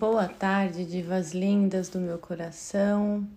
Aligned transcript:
Boa 0.00 0.26
tarde, 0.26 0.86
divas 0.86 1.32
lindas 1.32 1.90
do 1.90 2.00
meu 2.00 2.16
coração. 2.16 3.28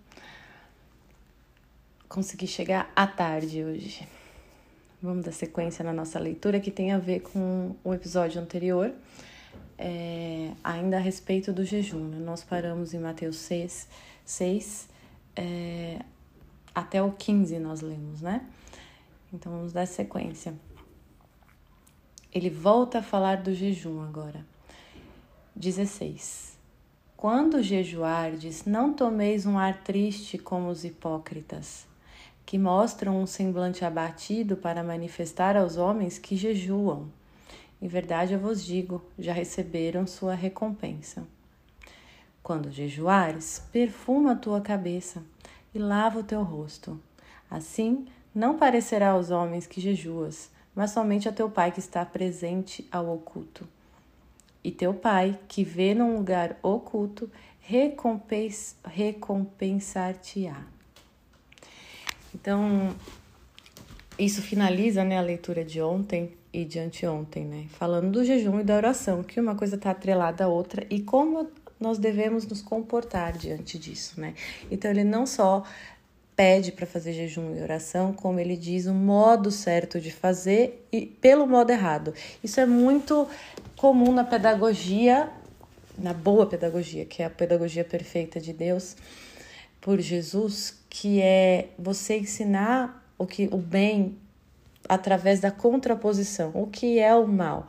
Consegui 2.08 2.46
chegar 2.46 2.90
à 2.96 3.06
tarde 3.06 3.62
hoje. 3.62 4.08
Vamos 5.02 5.26
dar 5.26 5.32
sequência 5.32 5.84
na 5.84 5.92
nossa 5.92 6.18
leitura 6.18 6.58
que 6.58 6.70
tem 6.70 6.90
a 6.90 6.96
ver 6.96 7.20
com 7.20 7.76
o 7.84 7.92
episódio 7.92 8.40
anterior, 8.40 8.94
é, 9.76 10.52
ainda 10.64 10.96
a 10.96 11.00
respeito 11.00 11.52
do 11.52 11.66
jejum. 11.66 11.98
Nós 12.20 12.42
paramos 12.42 12.94
em 12.94 12.98
Mateus 12.98 13.36
6, 13.36 13.86
6 14.24 14.88
é, 15.36 15.98
até 16.74 17.02
o 17.02 17.12
15 17.12 17.58
nós 17.58 17.82
lemos, 17.82 18.22
né? 18.22 18.40
Então 19.30 19.52
vamos 19.52 19.74
dar 19.74 19.84
sequência. 19.84 20.54
Ele 22.32 22.48
volta 22.48 23.00
a 23.00 23.02
falar 23.02 23.42
do 23.42 23.52
jejum 23.52 24.00
agora. 24.02 24.46
16. 25.54 26.53
Quando 27.26 27.62
jejuardes, 27.62 28.66
não 28.66 28.92
tomeis 28.92 29.46
um 29.46 29.56
ar 29.58 29.82
triste 29.82 30.36
como 30.36 30.68
os 30.68 30.84
hipócritas, 30.84 31.86
que 32.44 32.58
mostram 32.58 33.18
um 33.18 33.26
semblante 33.26 33.82
abatido 33.82 34.58
para 34.58 34.84
manifestar 34.84 35.56
aos 35.56 35.78
homens 35.78 36.18
que 36.18 36.36
jejuam. 36.36 37.06
Em 37.80 37.88
verdade 37.88 38.34
eu 38.34 38.38
vos 38.38 38.62
digo, 38.62 39.02
já 39.18 39.32
receberam 39.32 40.06
sua 40.06 40.34
recompensa. 40.34 41.26
Quando 42.42 42.70
jejuares, 42.70 43.62
perfuma 43.72 44.32
a 44.32 44.36
tua 44.36 44.60
cabeça 44.60 45.22
e 45.74 45.78
lava 45.78 46.18
o 46.18 46.24
teu 46.24 46.42
rosto. 46.42 47.00
Assim, 47.50 48.06
não 48.34 48.58
parecerá 48.58 49.12
aos 49.12 49.30
homens 49.30 49.66
que 49.66 49.80
jejuas, 49.80 50.50
mas 50.74 50.90
somente 50.90 51.26
a 51.26 51.32
teu 51.32 51.48
Pai 51.48 51.72
que 51.72 51.80
está 51.80 52.04
presente 52.04 52.86
ao 52.92 53.08
oculto 53.10 53.66
e 54.64 54.72
teu 54.72 54.94
Pai, 54.94 55.38
que 55.46 55.62
vê 55.62 55.94
num 55.94 56.16
lugar 56.16 56.58
oculto, 56.62 57.30
recompens, 57.60 58.76
recompensar-te-á. 58.84 60.62
Então, 62.34 62.94
isso 64.18 64.42
finaliza 64.42 65.04
né, 65.04 65.18
a 65.18 65.22
leitura 65.22 65.64
de 65.64 65.80
ontem 65.80 66.32
e 66.52 66.64
de 66.64 66.78
anteontem, 66.78 67.44
né? 67.44 67.66
Falando 67.70 68.10
do 68.10 68.24
jejum 68.24 68.60
e 68.60 68.64
da 68.64 68.76
oração, 68.76 69.22
que 69.22 69.38
uma 69.38 69.54
coisa 69.54 69.76
está 69.76 69.90
atrelada 69.90 70.44
à 70.44 70.48
outra 70.48 70.86
e 70.88 71.00
como 71.00 71.50
nós 71.78 71.98
devemos 71.98 72.46
nos 72.46 72.62
comportar 72.62 73.36
diante 73.36 73.78
disso, 73.78 74.20
né? 74.20 74.34
Então, 74.70 74.90
ele 74.90 75.04
não 75.04 75.26
só 75.26 75.64
pede 76.36 76.72
para 76.72 76.86
fazer 76.86 77.12
jejum 77.12 77.54
e 77.56 77.62
oração, 77.62 78.12
como 78.12 78.40
ele 78.40 78.56
diz 78.56 78.86
o 78.86 78.94
modo 78.94 79.50
certo 79.50 80.00
de 80.00 80.10
fazer 80.10 80.86
e 80.90 81.06
pelo 81.06 81.46
modo 81.46 81.70
errado. 81.70 82.12
Isso 82.42 82.60
é 82.60 82.66
muito 82.66 83.28
comum 83.76 84.12
na 84.12 84.24
pedagogia, 84.24 85.28
na 85.98 86.12
boa 86.12 86.46
pedagogia, 86.46 87.04
que 87.04 87.22
é 87.22 87.26
a 87.26 87.30
pedagogia 87.30 87.84
perfeita 87.84 88.40
de 88.40 88.52
Deus 88.52 88.96
por 89.80 90.00
Jesus, 90.00 90.82
que 90.88 91.20
é 91.20 91.68
você 91.78 92.18
ensinar 92.18 93.06
o 93.18 93.26
que 93.26 93.48
o 93.52 93.58
bem 93.58 94.16
através 94.88 95.40
da 95.40 95.50
contraposição, 95.50 96.50
o 96.54 96.66
que 96.66 96.98
é 96.98 97.14
o 97.14 97.26
mal. 97.26 97.68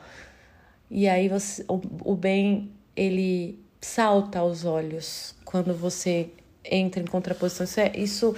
E 0.90 1.08
aí 1.08 1.28
você, 1.28 1.64
o, 1.68 1.82
o 2.04 2.16
bem 2.16 2.72
ele 2.96 3.60
salta 3.82 4.40
aos 4.40 4.66
olhos 4.66 5.36
quando 5.44 5.74
você 5.74 6.30
entra 6.64 7.02
em 7.02 7.06
contraposição. 7.06 7.66
Isso 7.66 7.80
é, 7.80 7.92
isso 7.96 8.36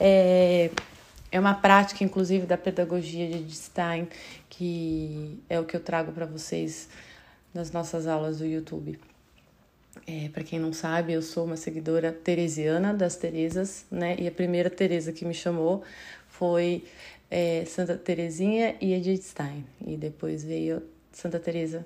é, 0.00 0.70
é 1.30 1.38
uma 1.38 1.54
prática, 1.54 2.02
inclusive, 2.02 2.46
da 2.46 2.56
pedagogia 2.56 3.28
de 3.28 3.54
Stein, 3.54 4.08
que 4.48 5.38
é 5.48 5.60
o 5.60 5.64
que 5.64 5.76
eu 5.76 5.80
trago 5.80 6.12
para 6.12 6.26
vocês 6.26 6.88
nas 7.58 7.72
nossas 7.72 8.06
aulas 8.06 8.38
do 8.38 8.46
YouTube. 8.46 9.00
É, 10.06 10.28
para 10.28 10.44
quem 10.44 10.60
não 10.60 10.72
sabe, 10.72 11.12
eu 11.12 11.20
sou 11.20 11.44
uma 11.44 11.56
seguidora 11.56 12.12
teresiana 12.12 12.94
das 12.94 13.16
Teresas, 13.16 13.84
né? 13.90 14.14
E 14.16 14.28
a 14.28 14.30
primeira 14.30 14.70
Teresa 14.70 15.12
que 15.12 15.24
me 15.24 15.34
chamou 15.34 15.82
foi 16.28 16.84
é, 17.28 17.64
Santa 17.66 17.96
Teresinha 17.96 18.76
e 18.80 18.94
Edith 18.94 19.22
Stein. 19.22 19.66
E 19.84 19.96
depois 19.96 20.44
veio 20.44 20.84
Santa 21.12 21.40
Teresa 21.40 21.84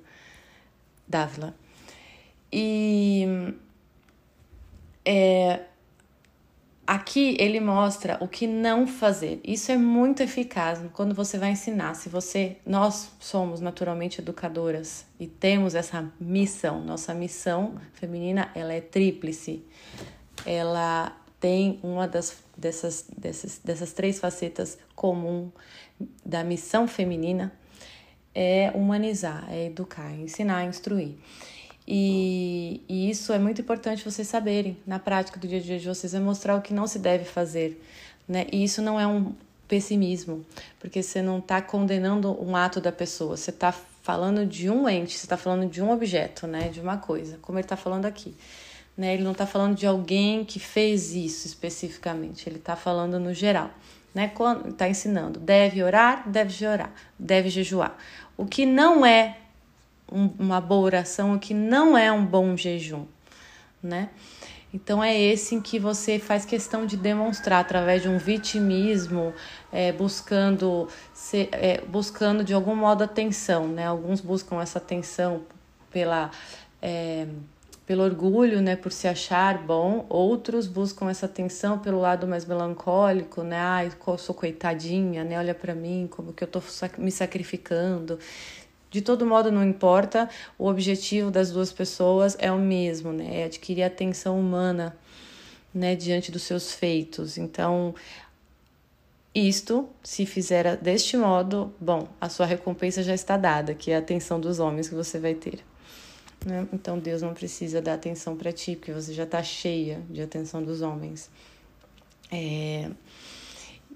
d'Ávila. 1.08 1.54
E 2.52 3.24
é, 5.06 5.60
Aqui 6.84 7.36
ele 7.38 7.60
mostra 7.60 8.18
o 8.20 8.26
que 8.26 8.46
não 8.46 8.86
fazer. 8.86 9.40
Isso 9.44 9.70
é 9.70 9.76
muito 9.76 10.22
eficaz 10.22 10.80
quando 10.92 11.14
você 11.14 11.38
vai 11.38 11.52
ensinar. 11.52 11.94
Se 11.94 12.08
você, 12.08 12.56
nós 12.66 13.12
somos 13.20 13.60
naturalmente 13.60 14.20
educadoras 14.20 15.06
e 15.18 15.26
temos 15.26 15.74
essa 15.74 16.12
missão. 16.20 16.82
Nossa 16.82 17.14
missão 17.14 17.76
feminina, 17.92 18.50
ela 18.54 18.72
é 18.72 18.80
tríplice. 18.80 19.64
Ela 20.44 21.16
tem 21.38 21.78
uma 21.82 22.06
das 22.08 22.42
dessas 22.56 23.06
dessas, 23.16 23.58
dessas 23.64 23.92
três 23.92 24.18
facetas 24.18 24.78
comum 24.94 25.50
da 26.24 26.44
missão 26.44 26.86
feminina 26.86 27.52
é 28.34 28.70
humanizar, 28.74 29.46
é 29.50 29.66
educar, 29.66 30.12
ensinar, 30.14 30.64
instruir. 30.64 31.16
E, 31.86 32.80
e, 32.88 33.10
isso 33.10 33.32
é 33.32 33.38
muito 33.38 33.60
importante 33.60 34.04
vocês 34.04 34.28
saberem 34.28 34.76
na 34.86 34.98
prática 34.98 35.38
do 35.38 35.48
dia 35.48 35.58
a 35.58 35.62
dia 35.62 35.78
de 35.78 35.88
vocês, 35.88 36.14
é 36.14 36.20
mostrar 36.20 36.56
o 36.56 36.62
que 36.62 36.72
não 36.72 36.86
se 36.86 36.98
deve 36.98 37.24
fazer. 37.24 37.82
Né? 38.28 38.46
E 38.52 38.62
isso 38.62 38.80
não 38.80 38.98
é 38.98 39.06
um 39.06 39.32
pessimismo, 39.66 40.44
porque 40.78 41.02
você 41.02 41.22
não 41.22 41.38
está 41.38 41.60
condenando 41.60 42.30
um 42.42 42.54
ato 42.54 42.80
da 42.80 42.92
pessoa, 42.92 43.36
você 43.36 43.50
está 43.50 43.72
falando 44.02 44.44
de 44.46 44.68
um 44.68 44.88
ente, 44.88 45.16
você 45.16 45.26
está 45.26 45.36
falando 45.36 45.68
de 45.68 45.82
um 45.82 45.90
objeto, 45.90 46.46
né? 46.46 46.68
de 46.68 46.80
uma 46.80 46.98
coisa, 46.98 47.38
como 47.42 47.58
ele 47.58 47.64
está 47.64 47.76
falando 47.76 48.06
aqui. 48.06 48.34
Né? 48.96 49.14
Ele 49.14 49.22
não 49.22 49.32
está 49.32 49.46
falando 49.46 49.76
de 49.76 49.86
alguém 49.86 50.44
que 50.44 50.60
fez 50.60 51.14
isso 51.14 51.46
especificamente, 51.46 52.48
ele 52.48 52.58
está 52.58 52.76
falando 52.76 53.18
no 53.18 53.32
geral. 53.32 53.70
Né? 54.14 54.28
Quando 54.28 54.68
está 54.68 54.88
ensinando, 54.88 55.40
deve 55.40 55.82
orar, 55.82 56.28
deve 56.28 56.50
jejuar, 56.50 56.92
deve 57.18 57.48
jejuar. 57.48 57.96
O 58.36 58.44
que 58.44 58.66
não 58.66 59.06
é 59.06 59.38
um, 60.12 60.30
uma 60.38 60.60
boa 60.60 60.82
oração, 60.82 61.34
o 61.34 61.38
que 61.38 61.54
não 61.54 61.96
é 61.96 62.10
um 62.12 62.24
bom 62.24 62.56
jejum, 62.56 63.06
né? 63.82 64.10
Então 64.74 65.04
é 65.04 65.18
esse 65.20 65.54
em 65.54 65.60
que 65.60 65.78
você 65.78 66.18
faz 66.18 66.46
questão 66.46 66.86
de 66.86 66.96
demonstrar 66.96 67.60
através 67.60 68.00
de 68.02 68.08
um 68.08 68.16
vitimismo, 68.16 69.34
é, 69.70 69.92
buscando, 69.92 70.88
ser, 71.12 71.50
é, 71.52 71.82
buscando 71.82 72.42
de 72.42 72.54
algum 72.54 72.74
modo 72.74 73.04
atenção, 73.04 73.68
né? 73.68 73.86
Alguns 73.86 74.20
buscam 74.20 74.62
essa 74.62 74.78
atenção 74.78 75.42
pela 75.90 76.30
é, 76.80 77.26
pelo 77.84 78.04
orgulho, 78.04 78.62
né, 78.62 78.76
por 78.76 78.92
se 78.92 79.08
achar 79.08 79.58
bom. 79.58 80.06
Outros 80.08 80.66
buscam 80.66 81.10
essa 81.10 81.26
atenção 81.26 81.78
pelo 81.78 82.00
lado 82.00 82.26
mais 82.26 82.44
melancólico, 82.44 83.42
né? 83.42 83.58
Ai, 83.58 83.92
eu 84.06 84.18
sou 84.18 84.34
coitadinha, 84.34 85.24
né? 85.24 85.38
Olha 85.38 85.54
para 85.54 85.74
mim, 85.74 86.08
como 86.10 86.32
que 86.32 86.44
eu 86.44 86.48
tô 86.48 86.62
me 86.96 87.10
sacrificando. 87.10 88.18
De 88.92 89.00
todo 89.00 89.24
modo, 89.24 89.50
não 89.50 89.64
importa, 89.64 90.28
o 90.58 90.68
objetivo 90.68 91.30
das 91.30 91.50
duas 91.50 91.72
pessoas 91.72 92.36
é 92.38 92.52
o 92.52 92.58
mesmo, 92.58 93.10
né? 93.10 93.40
É 93.40 93.44
adquirir 93.44 93.82
atenção 93.82 94.38
humana, 94.38 94.94
né, 95.74 95.96
diante 95.96 96.30
dos 96.30 96.42
seus 96.42 96.74
feitos. 96.74 97.38
Então, 97.38 97.94
isto, 99.34 99.88
se 100.04 100.26
fizer 100.26 100.76
deste 100.76 101.16
modo, 101.16 101.72
bom, 101.80 102.06
a 102.20 102.28
sua 102.28 102.44
recompensa 102.44 103.02
já 103.02 103.14
está 103.14 103.38
dada, 103.38 103.74
que 103.74 103.90
é 103.90 103.96
a 103.96 103.98
atenção 103.98 104.38
dos 104.38 104.58
homens 104.58 104.90
que 104.90 104.94
você 104.94 105.18
vai 105.18 105.34
ter. 105.34 105.64
Né? 106.44 106.68
Então, 106.70 106.98
Deus 106.98 107.22
não 107.22 107.32
precisa 107.32 107.80
dar 107.80 107.94
atenção 107.94 108.36
para 108.36 108.52
ti, 108.52 108.76
porque 108.76 108.92
você 108.92 109.14
já 109.14 109.24
está 109.24 109.42
cheia 109.42 110.02
de 110.10 110.20
atenção 110.20 110.62
dos 110.62 110.82
homens. 110.82 111.30
É... 112.30 112.90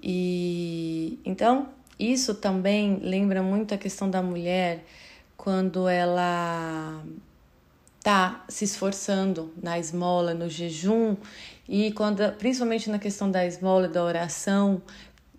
E 0.01 1.19
então, 1.23 1.69
isso 1.99 2.35
também 2.35 2.99
lembra 3.01 3.41
muito 3.41 3.73
a 3.73 3.77
questão 3.77 4.09
da 4.09 4.21
mulher 4.21 4.83
quando 5.35 5.87
ela 5.87 7.03
tá 8.03 8.45
se 8.47 8.65
esforçando 8.65 9.53
na 9.61 9.77
esmola, 9.77 10.33
no 10.33 10.49
jejum 10.49 11.17
e 11.67 11.91
quando, 11.91 12.31
principalmente 12.33 12.89
na 12.89 12.99
questão 12.99 13.29
da 13.29 13.45
esmola, 13.45 13.87
da 13.87 14.03
oração 14.03 14.81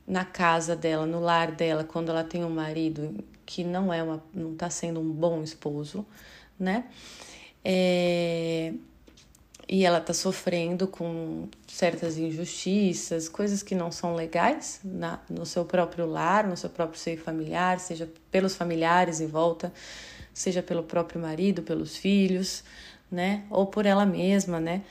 na 0.07 0.25
casa 0.25 0.75
dela, 0.75 1.07
no 1.07 1.21
lar 1.21 1.53
dela, 1.53 1.85
quando 1.85 2.11
ela 2.11 2.25
tem 2.25 2.45
um 2.45 2.51
marido 2.51 3.23
que 3.45 3.63
não 3.63 3.93
é 3.93 4.03
uma, 4.03 4.23
não 4.35 4.53
está 4.53 4.71
sendo 4.71 5.01
um 5.01 5.11
bom 5.11 5.43
esposo, 5.43 6.05
né? 6.59 6.85
É, 7.65 8.73
e 9.69 9.85
ela 9.85 9.99
está 9.99 10.15
sofrendo 10.15 10.89
com 10.89 11.47
certas 11.67 12.17
injustiças, 12.17 13.29
coisas 13.29 13.63
que 13.63 13.75
não 13.75 13.93
são 13.93 14.15
legais 14.15 14.81
na, 14.83 15.21
no 15.29 15.45
seu 15.45 15.65
próprio 15.65 16.07
lar, 16.07 16.47
no 16.47 16.57
seu 16.57 16.71
próprio 16.71 16.99
seio 16.99 17.21
familiar, 17.21 17.79
seja 17.79 18.09
pelos 18.31 18.57
familiares 18.57 19.21
em 19.21 19.27
volta, 19.27 19.71
seja 20.33 20.63
pelo 20.63 20.83
próprio 20.83 21.21
marido, 21.21 21.63
pelos 21.63 21.99
filhos, 21.99 22.65
né? 23.11 23.45
Ou 23.51 23.67
por 23.67 23.85
ela 23.85 24.07
mesma, 24.07 24.59
né? 24.59 24.83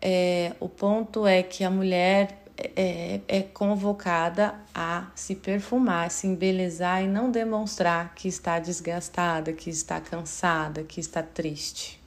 É, 0.00 0.52
o 0.60 0.68
ponto 0.68 1.26
é 1.26 1.42
que 1.42 1.64
a 1.64 1.70
mulher 1.70 2.44
é, 2.76 3.20
é 3.26 3.42
convocada 3.42 4.54
a 4.72 5.10
se 5.16 5.34
perfumar, 5.34 6.10
se 6.12 6.28
embelezar 6.28 7.02
e 7.02 7.08
não 7.08 7.30
demonstrar 7.30 8.14
que 8.14 8.28
está 8.28 8.60
desgastada, 8.60 9.52
que 9.52 9.68
está 9.68 10.00
cansada, 10.00 10.84
que 10.84 11.00
está 11.00 11.22
triste. 11.22 12.01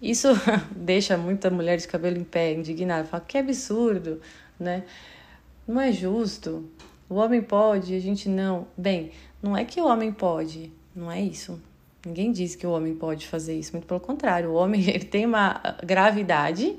Isso 0.00 0.28
deixa 0.74 1.16
muita 1.16 1.50
mulher 1.50 1.78
de 1.78 1.88
cabelo 1.88 2.18
em 2.18 2.24
pé 2.24 2.54
indignada, 2.54 3.06
fala 3.06 3.24
que 3.26 3.38
absurdo, 3.38 4.20
né? 4.58 4.84
Não 5.66 5.80
é 5.80 5.90
justo. 5.90 6.68
O 7.08 7.14
homem 7.16 7.42
pode, 7.42 7.94
a 7.94 8.00
gente 8.00 8.28
não. 8.28 8.66
Bem, 8.76 9.12
não 9.42 9.56
é 9.56 9.64
que 9.64 9.80
o 9.80 9.86
homem 9.86 10.12
pode, 10.12 10.72
não 10.94 11.10
é 11.10 11.20
isso. 11.20 11.60
Ninguém 12.04 12.30
diz 12.30 12.54
que 12.54 12.66
o 12.66 12.70
homem 12.70 12.94
pode 12.94 13.26
fazer 13.26 13.58
isso, 13.58 13.72
muito 13.72 13.86
pelo 13.86 14.00
contrário. 14.00 14.50
O 14.50 14.54
homem 14.54 14.80
ele 14.88 15.04
tem 15.04 15.26
uma 15.26 15.60
gravidade 15.84 16.76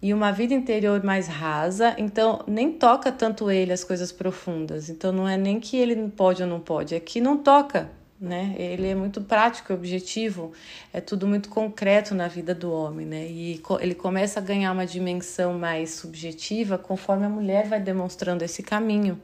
e 0.00 0.12
uma 0.12 0.32
vida 0.32 0.52
interior 0.52 1.02
mais 1.04 1.28
rasa, 1.28 1.94
então 1.96 2.42
nem 2.46 2.72
toca 2.72 3.12
tanto 3.12 3.50
ele 3.50 3.72
as 3.72 3.84
coisas 3.84 4.10
profundas. 4.10 4.88
Então 4.88 5.12
não 5.12 5.28
é 5.28 5.36
nem 5.36 5.60
que 5.60 5.76
ele 5.76 6.08
pode 6.08 6.42
ou 6.42 6.48
não 6.48 6.60
pode, 6.60 6.94
é 6.94 7.00
que 7.00 7.20
não 7.20 7.36
toca, 7.36 7.90
né? 8.22 8.54
Ele 8.56 8.86
é 8.86 8.94
muito 8.94 9.20
prático, 9.20 9.74
objetivo, 9.74 10.52
é 10.92 11.00
tudo 11.00 11.26
muito 11.26 11.48
concreto 11.48 12.14
na 12.14 12.28
vida 12.28 12.54
do 12.54 12.70
homem, 12.72 13.04
né? 13.04 13.26
E 13.26 13.60
ele 13.80 13.96
começa 13.96 14.38
a 14.38 14.42
ganhar 14.42 14.70
uma 14.70 14.86
dimensão 14.86 15.58
mais 15.58 15.90
subjetiva 15.90 16.78
conforme 16.78 17.26
a 17.26 17.28
mulher 17.28 17.66
vai 17.66 17.80
demonstrando 17.80 18.44
esse 18.44 18.62
caminho. 18.62 19.20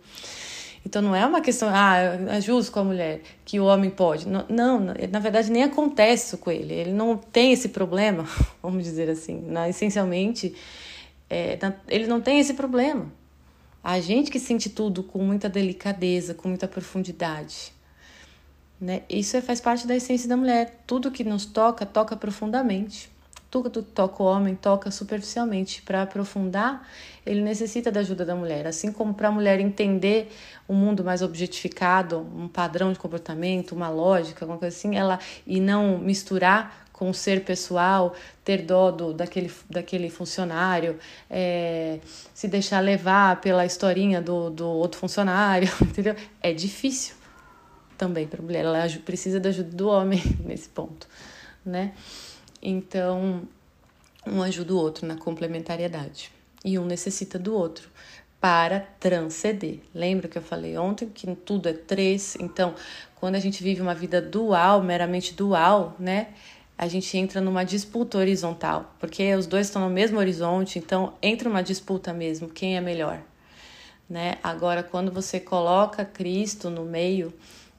Então 0.84 1.00
não 1.00 1.14
é 1.14 1.24
uma 1.24 1.40
questão, 1.40 1.68
ah, 1.72 1.96
é 2.28 2.40
justo 2.40 2.72
com 2.72 2.80
a 2.80 2.84
mulher, 2.84 3.20
que 3.44 3.60
o 3.60 3.66
homem 3.66 3.88
pode. 3.88 4.26
Não, 4.26 4.44
não, 4.48 4.80
na 4.80 5.18
verdade 5.20 5.50
nem 5.50 5.62
acontece 5.62 6.26
isso 6.26 6.38
com 6.38 6.50
ele. 6.50 6.74
Ele 6.74 6.92
não 6.92 7.16
tem 7.16 7.52
esse 7.52 7.68
problema, 7.68 8.26
vamos 8.60 8.82
dizer 8.82 9.08
assim. 9.08 9.40
Na, 9.46 9.68
essencialmente, 9.68 10.56
é, 11.30 11.56
na, 11.62 11.72
ele 11.86 12.08
não 12.08 12.20
tem 12.20 12.40
esse 12.40 12.54
problema. 12.54 13.06
A 13.82 14.00
gente 14.00 14.28
que 14.28 14.40
sente 14.40 14.68
tudo 14.68 15.04
com 15.04 15.20
muita 15.20 15.48
delicadeza, 15.48 16.34
com 16.34 16.48
muita 16.48 16.66
profundidade. 16.66 17.77
Né? 18.80 19.02
Isso 19.08 19.36
é, 19.36 19.40
faz 19.40 19.60
parte 19.60 19.86
da 19.86 19.96
essência 19.96 20.28
da 20.28 20.36
mulher. 20.36 20.82
Tudo 20.86 21.10
que 21.10 21.24
nos 21.24 21.46
toca, 21.46 21.84
toca 21.84 22.16
profundamente 22.16 23.10
tudo 23.50 23.70
que 23.70 23.82
toca 23.82 24.22
o 24.22 24.26
homem 24.26 24.54
toca 24.54 24.90
superficialmente. 24.90 25.82
Para 25.82 26.02
aprofundar, 26.02 26.86
ele 27.24 27.40
necessita 27.40 27.90
da 27.90 28.00
ajuda 28.00 28.24
da 28.24 28.34
mulher. 28.34 28.66
Assim 28.66 28.92
como 28.92 29.14
para 29.14 29.28
a 29.28 29.30
mulher 29.30 29.58
entender 29.60 30.30
um 30.68 30.74
mundo 30.74 31.02
mais 31.02 31.22
objetificado, 31.22 32.26
um 32.36 32.46
padrão 32.46 32.92
de 32.92 32.98
comportamento, 32.98 33.72
uma 33.72 33.88
lógica, 33.88 34.44
alguma 34.44 34.58
coisa 34.58 34.76
assim, 34.76 34.96
ela 34.96 35.18
e 35.46 35.60
não 35.60 35.98
misturar 35.98 36.86
com 36.92 37.10
o 37.10 37.14
ser 37.14 37.44
pessoal, 37.44 38.12
ter 38.44 38.62
dó 38.62 38.90
do, 38.90 39.14
daquele, 39.14 39.52
daquele 39.70 40.10
funcionário, 40.10 40.98
é, 41.30 42.00
se 42.34 42.48
deixar 42.48 42.80
levar 42.80 43.40
pela 43.40 43.64
historinha 43.64 44.20
do, 44.20 44.50
do 44.50 44.66
outro 44.66 44.98
funcionário, 44.98 45.68
entendeu? 45.80 46.16
É 46.42 46.52
difícil 46.52 47.17
também 47.98 48.26
para 48.26 48.40
a 48.40 48.44
mulher. 48.44 48.64
Ela 48.64 48.88
precisa 49.04 49.38
da 49.38 49.50
ajuda 49.50 49.76
do 49.76 49.88
homem 49.88 50.22
nesse 50.46 50.68
ponto, 50.68 51.06
né? 51.66 51.92
Então, 52.62 53.42
um 54.26 54.42
ajuda 54.42 54.72
o 54.72 54.78
outro 54.78 55.06
na 55.06 55.16
complementariedade 55.16 56.32
e 56.64 56.78
um 56.78 56.86
necessita 56.86 57.38
do 57.38 57.54
outro 57.54 57.88
para 58.40 58.80
transcender. 59.00 59.80
Lembra 59.94 60.28
que 60.28 60.38
eu 60.38 60.42
falei 60.42 60.78
ontem 60.78 61.08
que 61.08 61.34
tudo 61.34 61.68
é 61.68 61.72
três? 61.72 62.36
Então, 62.40 62.74
quando 63.16 63.34
a 63.34 63.40
gente 63.40 63.62
vive 63.62 63.80
uma 63.80 63.94
vida 63.94 64.22
dual, 64.22 64.82
meramente 64.82 65.34
dual, 65.34 65.96
né? 65.98 66.28
A 66.76 66.86
gente 66.86 67.16
entra 67.18 67.40
numa 67.40 67.64
disputa 67.64 68.18
horizontal, 68.18 68.94
porque 69.00 69.34
os 69.34 69.46
dois 69.46 69.66
estão 69.66 69.82
no 69.82 69.90
mesmo 69.90 70.16
horizonte, 70.16 70.78
então 70.78 71.14
entra 71.20 71.48
uma 71.48 71.60
disputa 71.60 72.12
mesmo, 72.12 72.48
quem 72.48 72.76
é 72.76 72.80
melhor, 72.80 73.20
né? 74.08 74.38
Agora, 74.44 74.84
quando 74.84 75.10
você 75.10 75.40
coloca 75.40 76.04
Cristo 76.04 76.70
no 76.70 76.84
meio, 76.84 77.34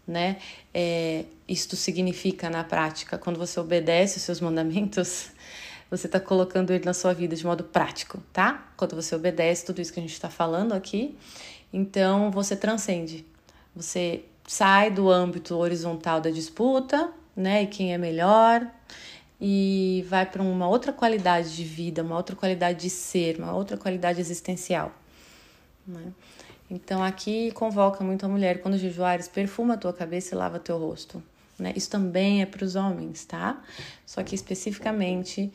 né? 0.10 0.38
É, 0.74 1.26
isto 1.48 1.76
significa 1.76 2.50
na 2.50 2.64
prática, 2.64 3.18
quando 3.18 3.38
você 3.38 3.60
obedece 3.60 4.18
os 4.18 4.24
seus 4.24 4.42
mandamentos, 4.42 5.30
você 5.90 6.08
está 6.08 6.20
colocando 6.20 6.72
ele 6.72 6.84
na 6.84 6.94
sua 6.94 7.14
vida 7.14 7.36
de 7.36 7.46
modo 7.46 7.64
prático, 7.64 8.22
tá? 8.34 8.72
Quando 8.76 8.96
você 8.96 9.16
obedece 9.16 9.66
tudo 9.66 9.80
isso 9.80 9.94
que 9.94 10.00
a 10.00 10.04
gente 10.04 10.14
está 10.14 10.30
falando 10.30 10.74
aqui, 10.74 11.16
então 11.72 12.32
você 12.32 12.56
transcende, 12.56 13.26
você 13.76 14.24
sai 14.48 14.90
do 14.90 15.10
âmbito 15.10 15.56
horizontal 15.56 16.20
da 16.20 16.32
disputa, 16.32 17.12
né? 17.36 17.64
E 17.64 17.68
quem 17.68 17.94
é 17.94 17.98
melhor, 17.98 18.68
e 19.40 20.04
vai 20.10 20.26
para 20.26 20.42
uma 20.42 20.68
outra 20.68 20.92
qualidade 20.92 21.56
de 21.56 21.64
vida, 21.64 22.04
uma 22.04 22.18
outra 22.18 22.36
qualidade 22.36 22.82
de 22.82 22.90
ser, 22.90 23.38
uma 23.38 23.54
outra 23.54 23.78
qualidade 23.78 24.20
existencial. 24.20 24.92
Né? 25.88 26.12
Então 26.70 27.04
aqui 27.04 27.52
convoca 27.52 28.04
muito 28.04 28.26
a 28.26 28.30
mulher, 28.30 28.62
quando 28.62 28.78
jejuares, 28.78 29.28
perfuma 29.28 29.74
a 29.74 29.78
tua 29.78 29.94
cabeça 29.94 30.36
e 30.36 30.38
lava 30.38 30.60
teu 30.60 30.78
rosto. 30.78 31.22
Né? 31.58 31.74
Isso 31.76 31.90
também 31.90 32.42
é 32.42 32.46
para 32.46 32.64
os 32.64 32.76
homens, 32.76 33.26
tá? 33.26 33.62
Só 34.06 34.24
que 34.24 34.34
especificamente 34.34 35.52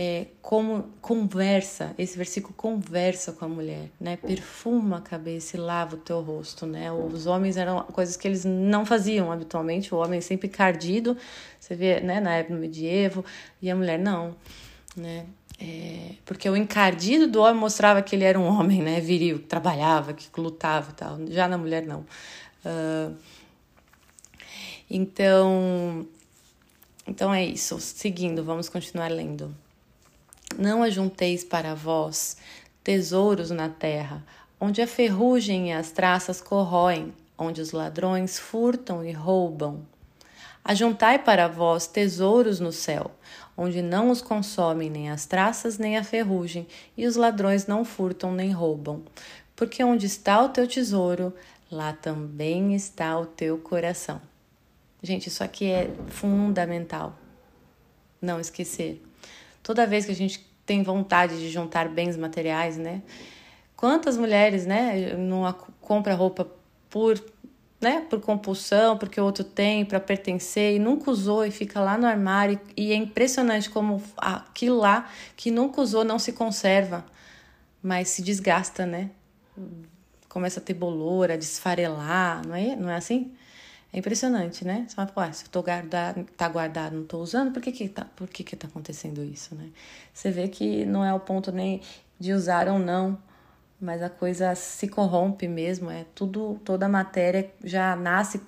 é, 0.00 0.26
como 0.40 0.84
conversa, 1.00 1.92
esse 1.98 2.16
versículo 2.16 2.54
conversa 2.56 3.32
com 3.32 3.44
a 3.44 3.48
mulher, 3.48 3.90
né? 4.00 4.16
Perfuma 4.16 4.98
a 4.98 5.00
cabeça 5.00 5.56
e 5.56 5.60
lava 5.60 5.96
o 5.96 5.98
teu 5.98 6.20
rosto, 6.20 6.66
né? 6.66 6.92
Os 6.92 7.26
homens 7.26 7.56
eram 7.56 7.82
coisas 7.82 8.16
que 8.16 8.28
eles 8.28 8.44
não 8.44 8.86
faziam 8.86 9.32
habitualmente, 9.32 9.92
o 9.92 9.98
homem 9.98 10.20
sempre 10.20 10.48
cardido, 10.48 11.16
você 11.58 11.74
vê, 11.74 11.98
né, 11.98 12.20
na 12.20 12.36
época 12.36 12.54
do 12.54 12.60
medievo, 12.60 13.24
e 13.60 13.68
a 13.68 13.74
mulher 13.74 13.98
não, 13.98 14.36
né? 14.96 15.26
É, 15.60 16.12
porque 16.24 16.48
o 16.48 16.56
encardido 16.56 17.26
do 17.26 17.40
homem 17.40 17.60
mostrava 17.60 18.00
que 18.00 18.14
ele 18.14 18.24
era 18.24 18.38
um 18.38 18.46
homem, 18.46 18.80
né? 18.80 19.00
Viril, 19.00 19.40
que 19.40 19.46
trabalhava, 19.46 20.12
que 20.12 20.28
lutava 20.40 20.90
e 20.90 20.94
tal. 20.94 21.18
Já 21.28 21.48
na 21.48 21.58
mulher, 21.58 21.84
não. 21.84 22.00
Uh, 22.64 23.16
então, 24.88 26.06
então 27.06 27.34
é 27.34 27.44
isso. 27.44 27.80
Seguindo, 27.80 28.44
vamos 28.44 28.68
continuar 28.68 29.08
lendo. 29.08 29.54
Não 30.56 30.82
ajunteis 30.82 31.44
para 31.44 31.74
vós 31.74 32.36
tesouros 32.82 33.50
na 33.50 33.68
terra, 33.68 34.24
onde 34.58 34.80
a 34.80 34.86
ferrugem 34.86 35.68
e 35.68 35.72
as 35.72 35.90
traças 35.90 36.40
corroem, 36.40 37.12
onde 37.36 37.60
os 37.60 37.72
ladrões 37.72 38.38
furtam 38.38 39.04
e 39.04 39.12
roubam. 39.12 39.86
Ajuntai 40.68 41.18
para 41.18 41.48
vós 41.48 41.86
tesouros 41.86 42.60
no 42.60 42.72
céu, 42.72 43.10
onde 43.56 43.80
não 43.80 44.10
os 44.10 44.20
consomem 44.20 44.90
nem 44.90 45.08
as 45.08 45.24
traças 45.24 45.78
nem 45.78 45.96
a 45.96 46.04
ferrugem, 46.04 46.66
e 46.94 47.06
os 47.06 47.16
ladrões 47.16 47.66
não 47.66 47.86
furtam 47.86 48.32
nem 48.32 48.52
roubam. 48.52 49.02
Porque 49.56 49.82
onde 49.82 50.04
está 50.04 50.44
o 50.44 50.50
teu 50.50 50.68
tesouro, 50.68 51.32
lá 51.72 51.94
também 51.94 52.74
está 52.74 53.18
o 53.18 53.24
teu 53.24 53.56
coração. 53.56 54.20
Gente, 55.02 55.28
isso 55.28 55.42
aqui 55.42 55.70
é 55.70 55.90
fundamental. 56.08 57.16
Não 58.20 58.38
esquecer. 58.38 59.02
Toda 59.62 59.86
vez 59.86 60.04
que 60.04 60.12
a 60.12 60.14
gente 60.14 60.46
tem 60.66 60.82
vontade 60.82 61.38
de 61.38 61.48
juntar 61.48 61.88
bens 61.88 62.14
materiais, 62.14 62.76
né? 62.76 63.00
Quantas 63.74 64.18
mulheres, 64.18 64.66
né, 64.66 65.16
não 65.16 65.50
compra 65.80 66.14
roupa 66.14 66.46
por 66.90 67.18
né, 67.80 68.04
por 68.10 68.20
compulsão, 68.20 68.98
porque 68.98 69.20
o 69.20 69.24
outro 69.24 69.44
tem, 69.44 69.84
para 69.84 70.00
pertencer, 70.00 70.74
e 70.74 70.78
nunca 70.78 71.10
usou 71.10 71.44
e 71.44 71.50
fica 71.50 71.80
lá 71.80 71.96
no 71.96 72.06
armário. 72.06 72.58
E 72.76 72.92
é 72.92 72.96
impressionante 72.96 73.70
como 73.70 74.02
aquilo 74.16 74.78
lá 74.78 75.08
que 75.36 75.50
nunca 75.50 75.80
usou 75.80 76.04
não 76.04 76.18
se 76.18 76.32
conserva, 76.32 77.04
mas 77.82 78.08
se 78.08 78.22
desgasta, 78.22 78.84
né? 78.84 79.10
Começa 80.28 80.60
a 80.60 80.62
ter 80.62 80.74
bolor, 80.74 81.30
a 81.30 81.36
desfarelar, 81.36 82.46
não 82.46 82.54
é, 82.54 82.76
não 82.76 82.90
é 82.90 82.96
assim? 82.96 83.32
É 83.92 83.98
impressionante, 83.98 84.64
né? 84.64 84.84
Você 84.86 84.94
fala, 84.94 85.32
se 85.32 85.44
eu 85.44 85.50
tô 85.50 85.62
guardado, 85.62 86.24
tá 86.36 86.48
guardado, 86.48 86.96
não 86.96 87.04
tô 87.04 87.18
usando, 87.18 87.52
por 87.52 87.62
que 87.62 87.72
que 87.72 87.88
tá, 87.88 88.04
por 88.04 88.28
que 88.28 88.44
que 88.44 88.54
tá 88.54 88.66
acontecendo 88.66 89.22
isso, 89.24 89.54
né? 89.54 89.70
Você 90.12 90.30
vê 90.30 90.48
que 90.48 90.84
não 90.84 91.04
é 91.04 91.14
o 91.14 91.20
ponto 91.20 91.50
nem 91.50 91.80
de 92.20 92.32
usar 92.32 92.68
ou 92.68 92.78
não, 92.78 93.16
mas 93.80 94.02
a 94.02 94.10
coisa 94.10 94.54
se 94.54 94.88
corrompe 94.88 95.46
mesmo, 95.46 95.90
é 95.90 96.04
tudo, 96.14 96.60
toda 96.64 96.86
a 96.86 96.88
matéria 96.88 97.50
já 97.62 97.94
nasce 97.94 98.40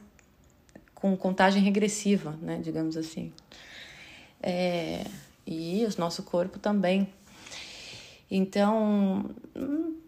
com 0.95 1.17
contagem 1.17 1.63
regressiva, 1.63 2.37
né, 2.43 2.61
digamos 2.63 2.97
assim. 2.97 3.33
É, 4.43 5.05
e 5.47 5.85
o 5.85 6.01
nosso 6.01 6.23
corpo 6.23 6.59
também. 6.59 7.09
Então, 8.31 9.29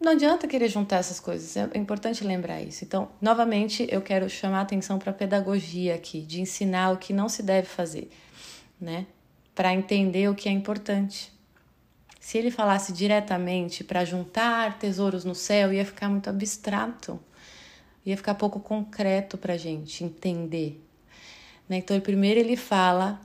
não 0.01 0.13
adianta 0.13 0.47
querer 0.47 0.69
juntar 0.69 0.99
essas 0.99 1.19
coisas, 1.19 1.57
é 1.57 1.77
importante 1.77 2.23
lembrar 2.23 2.63
isso. 2.63 2.85
Então, 2.85 3.09
novamente, 3.21 3.87
eu 3.91 4.01
quero 4.01 4.29
chamar 4.31 4.59
a 4.59 4.63
atenção 4.63 4.99
para 4.99 5.11
a 5.11 5.15
pedagogia 5.15 5.97
aqui, 5.97 6.21
de 6.21 6.41
ensinar 6.41 6.93
o 6.93 6.99
que 6.99 7.13
não 7.13 7.29
se 7.29 7.43
deve 7.43 7.67
fazer, 7.67 8.09
né? 8.81 9.07
Para 9.55 9.75
entender 9.75 10.31
o 10.31 10.37
que 10.37 10.49
é 10.49 10.53
importante. 10.53 11.32
Se 12.23 12.39
ele 12.39 12.53
falasse 12.53 12.93
diretamente 12.93 13.83
para 13.83 14.05
juntar 14.05 14.79
tesouros 14.79 15.25
no 15.25 15.35
céu, 15.35 15.73
ia 15.73 15.85
ficar 15.85 16.09
muito 16.09 16.31
abstrato, 16.31 17.19
ia 18.07 18.17
ficar 18.17 18.37
pouco 18.37 18.61
concreto 18.61 19.37
para 19.37 19.55
a 19.55 19.57
gente 19.57 20.05
entender. 20.05 20.81
Né? 21.69 21.79
Então, 21.79 21.99
primeiro 22.01 22.39
ele 22.39 22.57
fala 22.57 23.21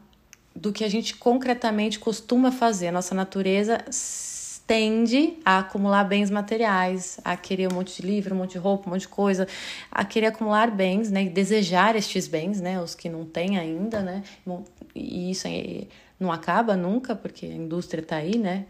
do 0.56 0.74
que 0.74 0.84
a 0.84 0.89
gente 0.89 1.16
concretamente 1.16 2.00
costuma 2.00 2.51
fazer. 2.51 2.88
A 2.88 2.92
nossa 2.92 3.13
natureza 3.13 3.86
tende 4.66 5.38
a 5.46 5.60
acumular 5.60 6.04
bens 6.04 6.32
materiais, 6.32 7.20
a 7.24 7.38
querer 7.38 7.72
um 7.72 7.75
monte 7.75 8.01
de 8.01 8.08
livro, 8.08 8.34
um 8.34 8.39
monte 8.39 8.54
de 8.54 8.58
roupa, 8.58 8.89
um 8.89 8.94
monte 8.94 9.01
de 9.01 9.10
coisa, 9.10 9.48
a 9.92 10.04
querer 10.04 10.25
acumular 10.25 10.72
bens, 10.72 11.12
né, 11.12 11.24
e 11.24 11.30
desejar 11.30 11.96
estes 11.96 12.27
bens, 12.27 12.60
né, 12.60 12.82
os 12.82 12.96
que 12.96 13.08
não 13.08 13.25
têm 13.25 13.60
ainda, 13.60 14.01
né, 14.01 14.24
e 14.96 15.30
isso 15.30 15.48
é 15.48 15.86
não 16.19 16.31
acaba 16.31 16.75
nunca, 16.75 17.15
porque 17.15 17.45
a 17.45 17.53
indústria 17.53 18.01
está 18.01 18.17
aí, 18.17 18.38
né? 18.38 18.65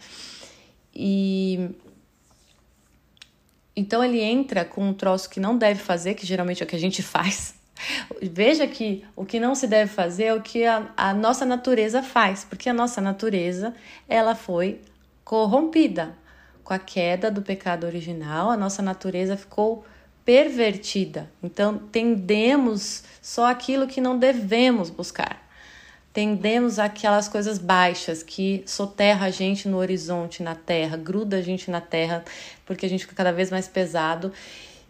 E 0.93 1.69
então 3.75 4.03
ele 4.03 4.19
entra 4.19 4.65
com 4.65 4.89
um 4.89 4.93
troço 4.93 5.29
que 5.29 5.39
não 5.39 5.55
deve 5.55 5.79
fazer, 5.79 6.15
que 6.15 6.25
geralmente 6.25 6.63
é 6.63 6.65
o 6.65 6.67
que 6.67 6.75
a 6.75 6.79
gente 6.79 7.01
faz. 7.03 7.55
Veja 8.19 8.65
que 8.65 9.05
o 9.15 9.23
que 9.23 9.39
não 9.39 9.53
se 9.53 9.67
deve 9.67 9.91
fazer 9.91 10.23
é 10.25 10.33
o 10.33 10.41
que 10.41 10.65
a, 10.65 10.91
a 10.97 11.13
nossa 11.13 11.45
natureza 11.45 12.01
faz, 12.01 12.43
porque 12.43 12.69
a 12.69 12.73
nossa 12.73 12.99
natureza 12.99 13.75
ela 14.09 14.33
foi 14.33 14.81
corrompida 15.23 16.15
com 16.63 16.73
a 16.73 16.79
queda 16.79 17.29
do 17.29 17.43
pecado 17.43 17.85
original, 17.85 18.49
a 18.49 18.57
nossa 18.57 18.81
natureza 18.81 19.37
ficou 19.37 19.85
pervertida. 20.25 21.31
Então 21.41 21.77
tendemos 21.77 23.03
só 23.21 23.45
aquilo 23.45 23.85
que 23.85 24.01
não 24.01 24.17
devemos 24.17 24.89
buscar 24.89 25.46
tendemos 26.17 26.79
aquelas 26.79 27.29
coisas 27.29 27.59
baixas 27.59 28.24
que 28.24 28.63
soterra 28.65 29.27
a 29.27 29.29
gente 29.29 29.67
no 29.67 29.77
horizonte, 29.77 30.41
na 30.41 30.55
terra, 30.55 30.97
gruda 30.97 31.38
a 31.38 31.43
gente 31.43 31.69
na 31.69 31.79
terra, 31.79 32.25
porque 32.65 32.88
a 32.88 32.89
gente 32.89 33.01
fica 33.01 33.15
cada 33.15 33.31
vez 33.31 33.51
mais 33.51 33.67
pesado 33.67 34.33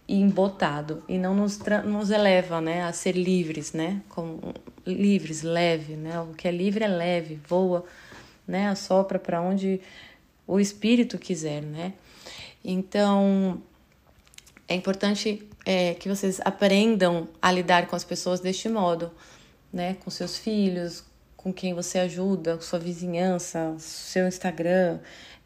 e 0.08 0.16
embotado 0.22 1.04
e 1.06 1.18
não 1.18 1.36
nos, 1.36 1.60
nos 1.84 2.12
eleva, 2.12 2.62
né, 2.62 2.84
a 2.84 2.94
ser 2.94 3.12
livres, 3.12 3.74
né, 3.74 4.02
como 4.08 4.54
livres, 4.86 5.42
leve, 5.42 5.98
né, 5.98 6.18
o 6.22 6.28
que 6.28 6.48
é 6.48 6.52
livre 6.52 6.86
é 6.86 6.88
leve, 6.88 7.38
voa, 7.46 7.84
né, 8.48 8.70
assopra 8.70 9.20
para 9.20 9.42
onde 9.42 9.82
o 10.48 10.62
espírito 10.62 11.18
quiser, 11.18 11.62
né. 11.62 11.92
Então 12.64 13.62
é 14.66 14.76
importante 14.76 15.46
é, 15.66 15.94
que 15.94 16.08
vocês 16.08 16.40
aprendam 16.46 17.28
a 17.42 17.52
lidar 17.52 17.88
com 17.88 17.98
as 17.98 18.06
pessoas 18.06 18.40
deste 18.40 18.70
modo, 18.70 19.12
né, 19.74 19.96
com 19.96 20.10
seus 20.10 20.38
filhos, 20.38 21.04
com 21.48 21.54
quem 21.54 21.74
você 21.74 22.00
ajuda, 22.00 22.60
sua 22.60 22.78
vizinhança, 22.78 23.74
seu 23.80 24.28
Instagram, 24.28 25.00